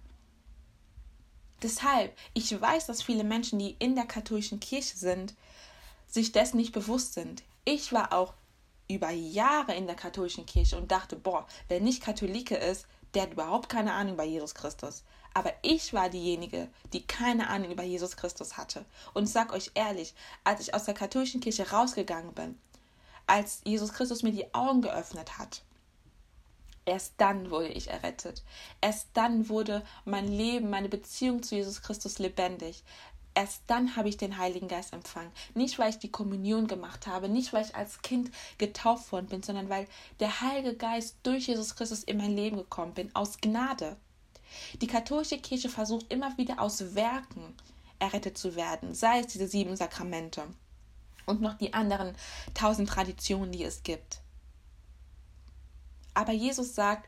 Deshalb, 1.62 2.18
ich 2.34 2.60
weiß, 2.60 2.88
dass 2.88 3.04
viele 3.04 3.24
Menschen, 3.24 3.60
die 3.60 3.76
in 3.80 3.96
der 3.96 4.06
katholischen 4.06 4.60
Kirche 4.60 4.98
sind, 4.98 5.36
sich 6.08 6.32
dessen 6.32 6.58
nicht 6.58 6.74
bewusst 6.74 7.14
sind. 7.14 7.44
Ich 7.64 7.94
war 7.94 8.12
auch 8.14 8.34
über 8.90 9.12
Jahre 9.12 9.76
in 9.76 9.86
der 9.86 9.96
katholischen 9.96 10.46
Kirche 10.46 10.78
und 10.78 10.92
dachte, 10.92 11.16
boah, 11.16 11.48
wer 11.70 11.80
nicht 11.80 12.04
Katholike 12.04 12.56
ist, 12.56 12.88
der 13.14 13.24
hat 13.24 13.34
überhaupt 13.34 13.70
keine 13.70 13.94
Ahnung 13.94 14.16
über 14.16 14.24
Jesus 14.24 14.56
Christus. 14.56 15.04
Aber 15.34 15.54
ich 15.62 15.94
war 15.94 16.10
diejenige, 16.10 16.68
die 16.92 17.06
keine 17.06 17.50
Ahnung 17.50 17.72
über 17.72 17.84
Jesus 17.84 18.18
Christus 18.18 18.58
hatte. 18.58 18.86
Und 19.14 19.24
ich 19.24 19.32
sag 19.32 19.54
euch 19.54 19.72
ehrlich, 19.76 20.14
als 20.44 20.60
ich 20.60 20.74
aus 20.74 20.84
der 20.84 20.94
katholischen 20.94 21.42
Kirche 21.42 21.72
rausgegangen 21.72 22.34
bin, 22.34 22.58
als 23.28 23.62
Jesus 23.64 23.94
Christus 23.94 24.24
mir 24.24 24.34
die 24.34 24.54
Augen 24.54 24.82
geöffnet 24.82 25.38
hat, 25.38 25.62
erst 26.86 27.14
dann 27.18 27.50
wurde 27.50 27.70
ich 27.70 27.90
errettet. 27.90 28.44
Erst 28.82 29.08
dann 29.14 29.48
wurde 29.48 29.84
mein 30.04 30.28
Leben, 30.28 30.70
meine 30.70 30.90
Beziehung 30.90 31.42
zu 31.44 31.56
Jesus 31.56 31.82
Christus 31.82 32.20
lebendig. 32.20 32.84
Erst 33.34 33.62
dann 33.68 33.96
habe 33.96 34.10
ich 34.10 34.18
den 34.18 34.38
Heiligen 34.38 34.68
Geist 34.68 34.92
empfangen. 34.92 35.32
Nicht, 35.54 35.80
weil 35.80 35.92
ich 35.92 36.00
die 36.00 36.12
Kommunion 36.12 36.68
gemacht 36.68 37.08
habe, 37.08 37.30
nicht, 37.30 37.54
weil 37.54 37.64
ich 37.64 37.76
als 37.76 38.02
Kind 38.02 38.30
getauft 38.58 39.14
worden 39.14 39.28
bin, 39.28 39.42
sondern 39.42 39.70
weil 39.70 39.88
der 40.20 40.42
Heilige 40.42 40.76
Geist 40.76 41.16
durch 41.24 41.48
Jesus 41.48 41.78
Christus 41.78 42.04
in 42.04 42.18
mein 42.18 42.36
Leben 42.36 42.58
gekommen 42.58 42.94
bin, 42.94 43.16
aus 43.16 43.40
Gnade. 43.40 43.96
Die 44.82 44.88
katholische 44.88 45.38
Kirche 45.38 45.70
versucht 45.70 46.12
immer 46.12 46.38
wieder 46.38 46.62
aus 46.62 46.96
Werken 46.96 47.56
errettet 48.00 48.38
zu 48.38 48.56
werden, 48.56 48.96
sei 48.96 49.20
es 49.20 49.28
diese 49.28 49.48
sieben 49.48 49.76
Sakramente 49.76 50.44
und 51.26 51.42
noch 51.42 51.54
die 51.54 51.74
anderen 51.74 52.16
tausend 52.54 52.90
Traditionen, 52.90 53.52
die 53.52 53.64
es 53.64 53.84
gibt. 53.84 54.22
Aber 56.14 56.34
Jesus 56.34 56.76
sagt, 56.76 57.08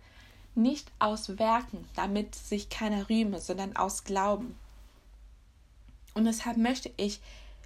nicht 0.55 0.91
aus 0.99 1.39
Werken, 1.39 1.87
damit 1.95 2.35
sich 2.35 2.69
keiner 2.69 3.09
rühme, 3.09 3.41
sondern 3.41 3.75
aus 3.75 4.03
Glauben. 4.03 4.55
Und 6.13 6.25
deshalb 6.25 6.57
möchte 6.57 6.91
ich, 6.95 7.19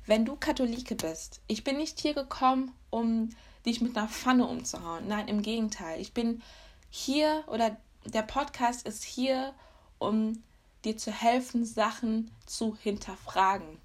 wenn 0.05 0.23
du 0.23 0.37
Katholike 0.37 0.95
bist, 0.95 1.41
ich 1.47 1.65
bin 1.65 1.77
nicht 1.77 1.99
hier 1.99 2.13
gekommen, 2.13 2.71
um 2.89 3.29
dich 3.65 3.81
mit 3.81 3.97
einer 3.97 4.07
Pfanne 4.07 4.47
umzuhauen. 4.47 5.07
Nein, 5.07 5.27
im 5.27 5.41
Gegenteil. 5.41 5.99
Ich 5.99 6.13
bin 6.13 6.41
hier 6.89 7.43
oder 7.47 7.75
der 8.05 8.21
Podcast 8.21 8.87
ist 8.87 9.03
hier, 9.03 9.53
um 9.99 10.43
dir 10.85 10.97
zu 10.97 11.11
helfen, 11.11 11.65
Sachen 11.65 12.31
zu 12.45 12.77
hinterfragen. 12.81 13.77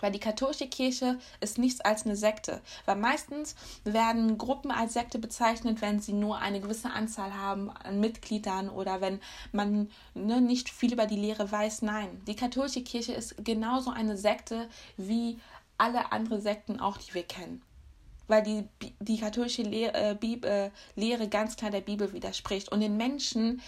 Weil 0.00 0.12
die 0.12 0.20
katholische 0.20 0.66
Kirche 0.66 1.18
ist 1.40 1.56
nichts 1.56 1.80
als 1.80 2.04
eine 2.04 2.16
Sekte. 2.16 2.60
Weil 2.84 2.96
meistens 2.96 3.54
werden 3.84 4.38
Gruppen 4.38 4.70
als 4.70 4.92
Sekte 4.92 5.18
bezeichnet, 5.18 5.80
wenn 5.80 6.00
sie 6.00 6.12
nur 6.12 6.38
eine 6.38 6.60
gewisse 6.60 6.90
Anzahl 6.90 7.32
haben 7.32 7.70
an 7.70 8.00
Mitgliedern 8.00 8.68
oder 8.68 9.00
wenn 9.00 9.20
man 9.52 9.90
ne, 10.14 10.40
nicht 10.40 10.68
viel 10.68 10.92
über 10.92 11.06
die 11.06 11.16
Lehre 11.16 11.50
weiß. 11.50 11.82
Nein, 11.82 12.20
die 12.26 12.36
katholische 12.36 12.82
Kirche 12.82 13.12
ist 13.12 13.36
genauso 13.44 13.90
eine 13.90 14.16
Sekte 14.16 14.68
wie 14.96 15.38
alle 15.78 16.12
anderen 16.12 16.40
Sekten 16.40 16.80
auch, 16.80 16.98
die 16.98 17.14
wir 17.14 17.24
kennen. 17.24 17.62
Weil 18.26 18.42
die, 18.42 18.68
die 19.00 19.18
katholische 19.18 19.62
Lehre, 19.62 20.10
äh, 20.10 20.14
Bibel, 20.14 20.50
äh, 20.50 20.70
Lehre 20.96 21.28
ganz 21.28 21.56
klar 21.56 21.70
der 21.70 21.82
Bibel 21.82 22.12
widerspricht 22.12 22.70
und 22.70 22.80
den 22.80 22.96
Menschen 22.96 23.62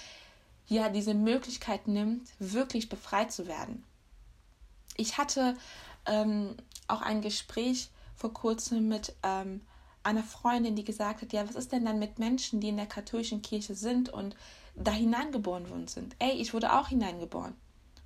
ja 0.69 0.89
diese 0.89 1.15
Möglichkeit 1.15 1.89
nimmt, 1.89 2.29
wirklich 2.39 2.89
befreit 2.89 3.33
zu 3.33 3.47
werden. 3.47 3.85
Ich 4.97 5.19
hatte 5.19 5.57
ähm, 6.07 6.57
auch 6.89 7.03
ein 7.03 7.21
Gespräch 7.21 7.91
vor 8.15 8.33
kurzem 8.33 8.89
mit 8.89 9.15
ähm, 9.23 9.61
einer 10.03 10.23
Freundin, 10.23 10.77
die 10.77 10.85
gesagt 10.85 11.23
hat, 11.23 11.33
ja, 11.33 11.47
was 11.49 11.57
ist 11.57 11.73
denn 11.73 11.85
dann 11.85 11.99
mit 11.99 12.19
Menschen, 12.19 12.61
die 12.61 12.69
in 12.69 12.77
der 12.77 12.87
katholischen 12.87 13.43
Kirche 13.43 13.75
sind 13.75 14.09
und 14.09 14.37
da 14.75 14.93
hineingeboren 14.93 15.69
worden 15.69 15.89
sind? 15.89 16.15
Ey, 16.19 16.33
ich 16.33 16.55
wurde 16.55 16.73
auch 16.73 16.89
hineingeboren. 16.89 17.55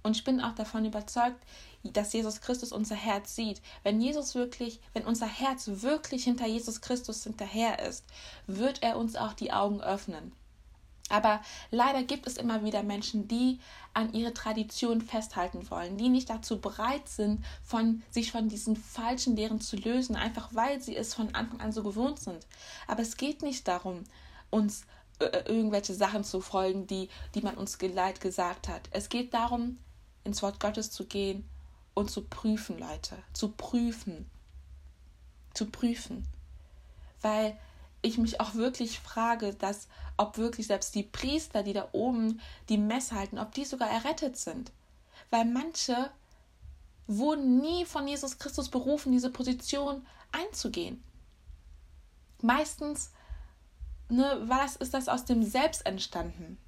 Und 0.02 0.16
ich 0.16 0.24
bin 0.24 0.40
auch 0.40 0.54
davon 0.54 0.86
überzeugt, 0.86 1.36
dass 1.82 2.12
Jesus 2.12 2.40
Christus 2.40 2.72
unser 2.72 2.94
Herz 2.94 3.34
sieht. 3.36 3.60
Wenn 3.82 4.00
Jesus 4.00 4.34
wirklich, 4.34 4.80
wenn 4.94 5.04
unser 5.04 5.26
Herz 5.26 5.68
wirklich 5.68 6.24
hinter 6.24 6.46
Jesus 6.46 6.80
Christus 6.80 7.24
hinterher 7.24 7.86
ist, 7.86 8.04
wird 8.46 8.82
er 8.82 8.96
uns 8.96 9.16
auch 9.16 9.34
die 9.34 9.52
Augen 9.52 9.82
öffnen. 9.82 10.32
Aber 11.10 11.42
leider 11.70 12.04
gibt 12.04 12.26
es 12.26 12.36
immer 12.36 12.64
wieder 12.64 12.82
Menschen, 12.82 13.28
die 13.28 13.58
an 13.92 14.12
ihre 14.14 14.32
Tradition 14.32 15.00
festhalten 15.00 15.68
wollen, 15.68 15.98
die 15.98 16.08
nicht 16.08 16.30
dazu 16.30 16.60
bereit 16.60 17.08
sind, 17.08 17.44
von, 17.62 18.02
sich 18.10 18.30
von 18.30 18.48
diesen 18.48 18.76
falschen 18.76 19.36
Lehren 19.36 19.60
zu 19.60 19.76
lösen, 19.76 20.16
einfach 20.16 20.48
weil 20.54 20.80
sie 20.80 20.96
es 20.96 21.12
von 21.12 21.34
Anfang 21.34 21.60
an 21.60 21.72
so 21.72 21.82
gewohnt 21.82 22.20
sind. 22.20 22.46
Aber 22.86 23.02
es 23.02 23.16
geht 23.16 23.42
nicht 23.42 23.66
darum, 23.66 24.04
uns 24.50 24.86
äh, 25.18 25.42
irgendwelche 25.46 25.94
Sachen 25.94 26.24
zu 26.24 26.40
folgen, 26.40 26.86
die, 26.86 27.08
die 27.34 27.42
man 27.42 27.56
uns 27.56 27.78
geleit 27.78 28.20
gesagt 28.20 28.68
hat. 28.68 28.88
Es 28.92 29.08
geht 29.08 29.34
darum, 29.34 29.78
ins 30.22 30.42
Wort 30.42 30.60
Gottes 30.60 30.92
zu 30.92 31.06
gehen 31.06 31.48
und 31.94 32.10
zu 32.10 32.22
prüfen, 32.22 32.78
Leute, 32.78 33.16
zu 33.32 33.48
prüfen, 33.48 34.30
zu 35.54 35.66
prüfen. 35.66 36.24
Weil 37.20 37.58
ich 38.02 38.18
mich 38.18 38.40
auch 38.40 38.54
wirklich 38.54 39.00
frage, 39.00 39.54
dass 39.54 39.88
ob 40.16 40.38
wirklich 40.38 40.66
selbst 40.66 40.94
die 40.94 41.02
Priester, 41.02 41.62
die 41.62 41.72
da 41.72 41.88
oben 41.92 42.40
die 42.68 42.78
Messe 42.78 43.14
halten, 43.14 43.38
ob 43.38 43.52
die 43.52 43.64
sogar 43.64 43.90
errettet 43.90 44.36
sind. 44.36 44.72
Weil 45.30 45.44
manche 45.44 46.10
wurden 47.06 47.60
nie 47.60 47.84
von 47.84 48.06
Jesus 48.06 48.38
Christus 48.38 48.68
berufen, 48.68 49.12
diese 49.12 49.30
Position 49.30 50.06
einzugehen. 50.32 51.02
Meistens 52.40 53.10
ne, 54.08 54.42
war 54.48 54.62
das, 54.62 54.76
ist 54.76 54.94
das 54.94 55.08
aus 55.08 55.24
dem 55.24 55.42
Selbst 55.42 55.84
entstanden. 55.86 56.58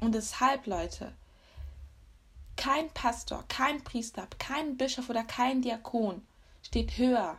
Und 0.00 0.14
deshalb, 0.14 0.66
Leute, 0.66 1.12
kein 2.56 2.90
Pastor, 2.90 3.44
kein 3.48 3.82
Priester, 3.82 4.28
kein 4.38 4.76
Bischof 4.76 5.08
oder 5.08 5.24
kein 5.24 5.62
Diakon 5.62 6.22
steht 6.62 6.96
höher. 6.98 7.38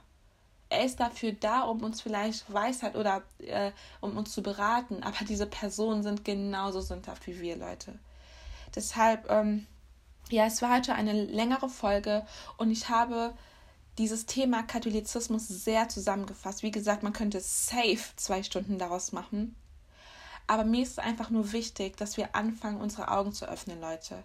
Er 0.72 0.86
ist 0.86 1.02
dafür 1.02 1.34
da, 1.34 1.64
um 1.64 1.84
uns 1.84 2.00
vielleicht 2.00 2.52
Weisheit 2.52 2.96
oder 2.96 3.24
äh, 3.40 3.72
um 4.00 4.16
uns 4.16 4.32
zu 4.32 4.42
beraten, 4.42 5.04
aber 5.04 5.26
diese 5.26 5.46
Personen 5.46 6.02
sind 6.02 6.24
genauso 6.24 6.80
sündhaft 6.80 7.28
wie 7.28 7.42
wir, 7.42 7.58
Leute. 7.58 8.00
Deshalb, 8.74 9.30
ähm, 9.30 9.68
ja, 10.30 10.46
es 10.46 10.62
war 10.62 10.74
heute 10.74 10.94
eine 10.96 11.12
längere 11.26 11.68
Folge 11.68 12.26
und 12.56 12.72
ich 12.72 12.88
habe 12.88 13.34
dieses 13.98 14.26
Thema 14.28 14.64
Katholizismus 14.64 15.46
sehr 15.50 15.90
zusammengefasst. 15.90 16.64
Wie 16.64 16.72
gesagt, 16.72 17.04
man 17.04 17.12
könnte 17.12 17.42
safe 17.42 18.16
zwei 18.16 18.42
Stunden 18.42 18.78
daraus 18.78 19.12
machen. 19.12 19.58
Aber 20.48 20.64
mir 20.64 20.84
ist 20.84 20.92
es 20.92 21.00
einfach 21.00 21.32
nur 21.32 21.52
wichtig, 21.52 21.98
dass 21.98 22.16
wir 22.16 22.34
anfangen, 22.34 22.80
unsere 22.80 23.10
Augen 23.10 23.34
zu 23.34 23.46
öffnen, 23.46 23.82
Leute. 23.82 24.24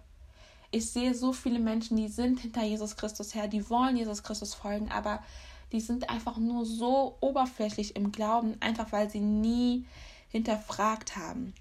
Ich 0.71 0.91
sehe 0.91 1.13
so 1.13 1.33
viele 1.33 1.59
Menschen, 1.59 1.97
die 1.97 2.07
sind 2.07 2.39
hinter 2.39 2.63
Jesus 2.63 2.95
Christus 2.95 3.35
her, 3.35 3.49
die 3.49 3.69
wollen 3.69 3.97
Jesus 3.97 4.23
Christus 4.23 4.53
folgen, 4.53 4.89
aber 4.93 5.21
die 5.71 5.81
sind 5.81 6.09
einfach 6.09 6.37
nur 6.37 6.65
so 6.65 7.17
oberflächlich 7.19 7.95
im 7.95 8.11
Glauben, 8.11 8.55
einfach 8.61 8.91
weil 8.91 9.09
sie 9.09 9.19
nie 9.19 9.85
hinterfragt 10.29 11.15
haben. 11.15 11.53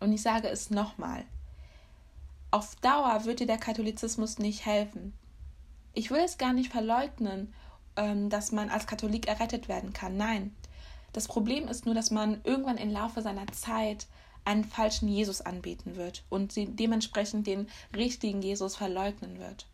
Und 0.00 0.12
ich 0.12 0.22
sage 0.22 0.48
es 0.48 0.70
nochmal, 0.70 1.24
auf 2.50 2.76
Dauer 2.76 3.24
wird 3.24 3.40
dir 3.40 3.46
der 3.46 3.58
Katholizismus 3.58 4.38
nicht 4.38 4.64
helfen. 4.64 5.12
Ich 5.92 6.10
will 6.10 6.20
es 6.20 6.38
gar 6.38 6.52
nicht 6.52 6.72
verleugnen, 6.72 7.52
ähm, 7.96 8.30
dass 8.30 8.52
man 8.52 8.70
als 8.70 8.86
Katholik 8.86 9.26
errettet 9.26 9.68
werden 9.68 9.92
kann. 9.92 10.16
Nein. 10.16 10.54
Das 11.12 11.26
Problem 11.26 11.68
ist 11.68 11.84
nur, 11.84 11.94
dass 11.94 12.10
man 12.10 12.40
irgendwann 12.44 12.76
im 12.76 12.90
Laufe 12.90 13.22
seiner 13.22 13.46
Zeit 13.48 14.06
einen 14.44 14.64
falschen 14.64 15.08
Jesus 15.08 15.40
anbeten 15.40 15.96
wird 15.96 16.22
und 16.30 16.54
dementsprechend 16.56 17.46
den 17.46 17.68
richtigen 17.94 18.40
Jesus 18.40 18.76
verleugnen 18.76 19.38
wird. 19.38 19.66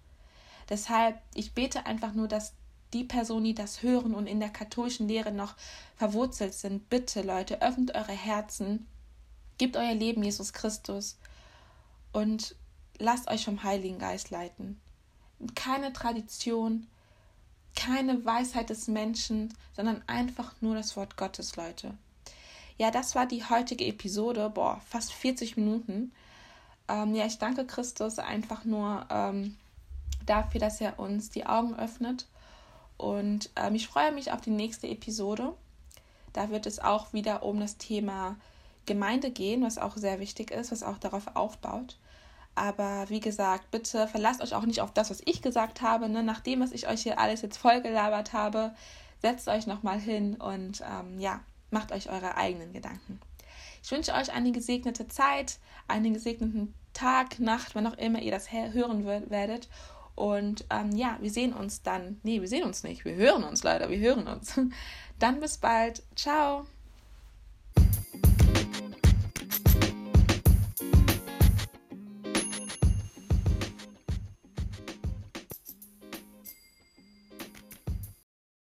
Deshalb, 0.68 1.20
ich 1.34 1.52
bete 1.52 1.86
einfach 1.86 2.14
nur, 2.14 2.26
dass 2.26 2.54
die 2.94 3.04
Personen, 3.04 3.44
die 3.44 3.54
das 3.54 3.82
hören 3.82 4.14
und 4.14 4.26
in 4.26 4.40
der 4.40 4.50
katholischen 4.50 5.08
Lehre 5.08 5.32
noch 5.32 5.54
verwurzelt 5.96 6.54
sind, 6.54 6.88
bitte 6.88 7.22
Leute, 7.22 7.60
öffnet 7.60 7.94
eure 7.94 8.12
Herzen, 8.12 8.86
gebt 9.58 9.76
euer 9.76 9.94
Leben 9.94 10.22
Jesus 10.22 10.52
Christus 10.52 11.18
und 12.12 12.54
lasst 12.98 13.28
euch 13.28 13.44
vom 13.44 13.62
Heiligen 13.64 13.98
Geist 13.98 14.30
leiten. 14.30 14.80
Keine 15.54 15.92
Tradition, 15.92 16.86
keine 17.74 18.24
Weisheit 18.24 18.70
des 18.70 18.86
Menschen, 18.86 19.52
sondern 19.74 20.02
einfach 20.06 20.54
nur 20.60 20.76
das 20.76 20.96
Wort 20.96 21.16
Gottes, 21.16 21.56
Leute. 21.56 21.94
Ja, 22.78 22.90
das 22.90 23.14
war 23.14 23.26
die 23.26 23.44
heutige 23.44 23.84
Episode. 23.86 24.50
Boah, 24.50 24.80
fast 24.88 25.12
40 25.12 25.56
Minuten. 25.56 26.12
Ähm, 26.88 27.14
ja, 27.14 27.26
ich 27.26 27.38
danke 27.38 27.66
Christus 27.66 28.18
einfach 28.18 28.64
nur 28.64 29.06
ähm, 29.10 29.56
dafür, 30.26 30.60
dass 30.60 30.80
er 30.80 30.98
uns 30.98 31.30
die 31.30 31.46
Augen 31.46 31.74
öffnet. 31.76 32.26
Und 33.04 33.50
ähm, 33.56 33.74
ich 33.74 33.86
freue 33.86 34.12
mich 34.12 34.32
auf 34.32 34.40
die 34.40 34.50
nächste 34.50 34.88
Episode. 34.88 35.52
Da 36.32 36.48
wird 36.48 36.64
es 36.64 36.78
auch 36.78 37.12
wieder 37.12 37.42
um 37.42 37.60
das 37.60 37.76
Thema 37.76 38.36
Gemeinde 38.86 39.30
gehen, 39.30 39.62
was 39.62 39.76
auch 39.76 39.98
sehr 39.98 40.20
wichtig 40.20 40.50
ist, 40.50 40.72
was 40.72 40.82
auch 40.82 40.96
darauf 40.96 41.36
aufbaut. 41.36 41.98
Aber 42.54 43.04
wie 43.10 43.20
gesagt, 43.20 43.70
bitte 43.70 44.08
verlasst 44.08 44.40
euch 44.40 44.54
auch 44.54 44.64
nicht 44.64 44.80
auf 44.80 44.90
das, 44.90 45.10
was 45.10 45.20
ich 45.26 45.42
gesagt 45.42 45.82
habe. 45.82 46.08
Ne? 46.08 46.22
Nach 46.22 46.40
was 46.58 46.72
ich 46.72 46.88
euch 46.88 47.02
hier 47.02 47.18
alles 47.18 47.42
jetzt 47.42 47.58
vollgelabert 47.58 48.32
habe, 48.32 48.74
setzt 49.20 49.48
euch 49.48 49.66
nochmal 49.66 50.00
hin 50.00 50.36
und 50.36 50.80
ähm, 50.80 51.20
ja, 51.20 51.40
macht 51.70 51.92
euch 51.92 52.08
eure 52.08 52.38
eigenen 52.38 52.72
Gedanken. 52.72 53.20
Ich 53.82 53.90
wünsche 53.90 54.14
euch 54.14 54.32
eine 54.32 54.50
gesegnete 54.52 55.08
Zeit, 55.08 55.58
einen 55.88 56.14
gesegneten 56.14 56.72
Tag, 56.94 57.38
Nacht, 57.38 57.74
wann 57.74 57.86
auch 57.86 57.98
immer 57.98 58.22
ihr 58.22 58.32
das 58.32 58.50
hören 58.50 59.04
werdet. 59.04 59.68
Und 60.14 60.64
ähm, 60.70 60.92
ja, 60.94 61.18
wir 61.20 61.30
sehen 61.30 61.52
uns 61.52 61.82
dann. 61.82 62.20
Nee, 62.22 62.40
wir 62.40 62.48
sehen 62.48 62.64
uns 62.64 62.82
nicht. 62.84 63.04
Wir 63.04 63.14
hören 63.14 63.44
uns 63.44 63.62
leider. 63.64 63.90
Wir 63.90 63.98
hören 63.98 64.26
uns. 64.26 64.58
Dann 65.18 65.40
bis 65.40 65.58
bald. 65.58 66.02
Ciao. 66.16 66.66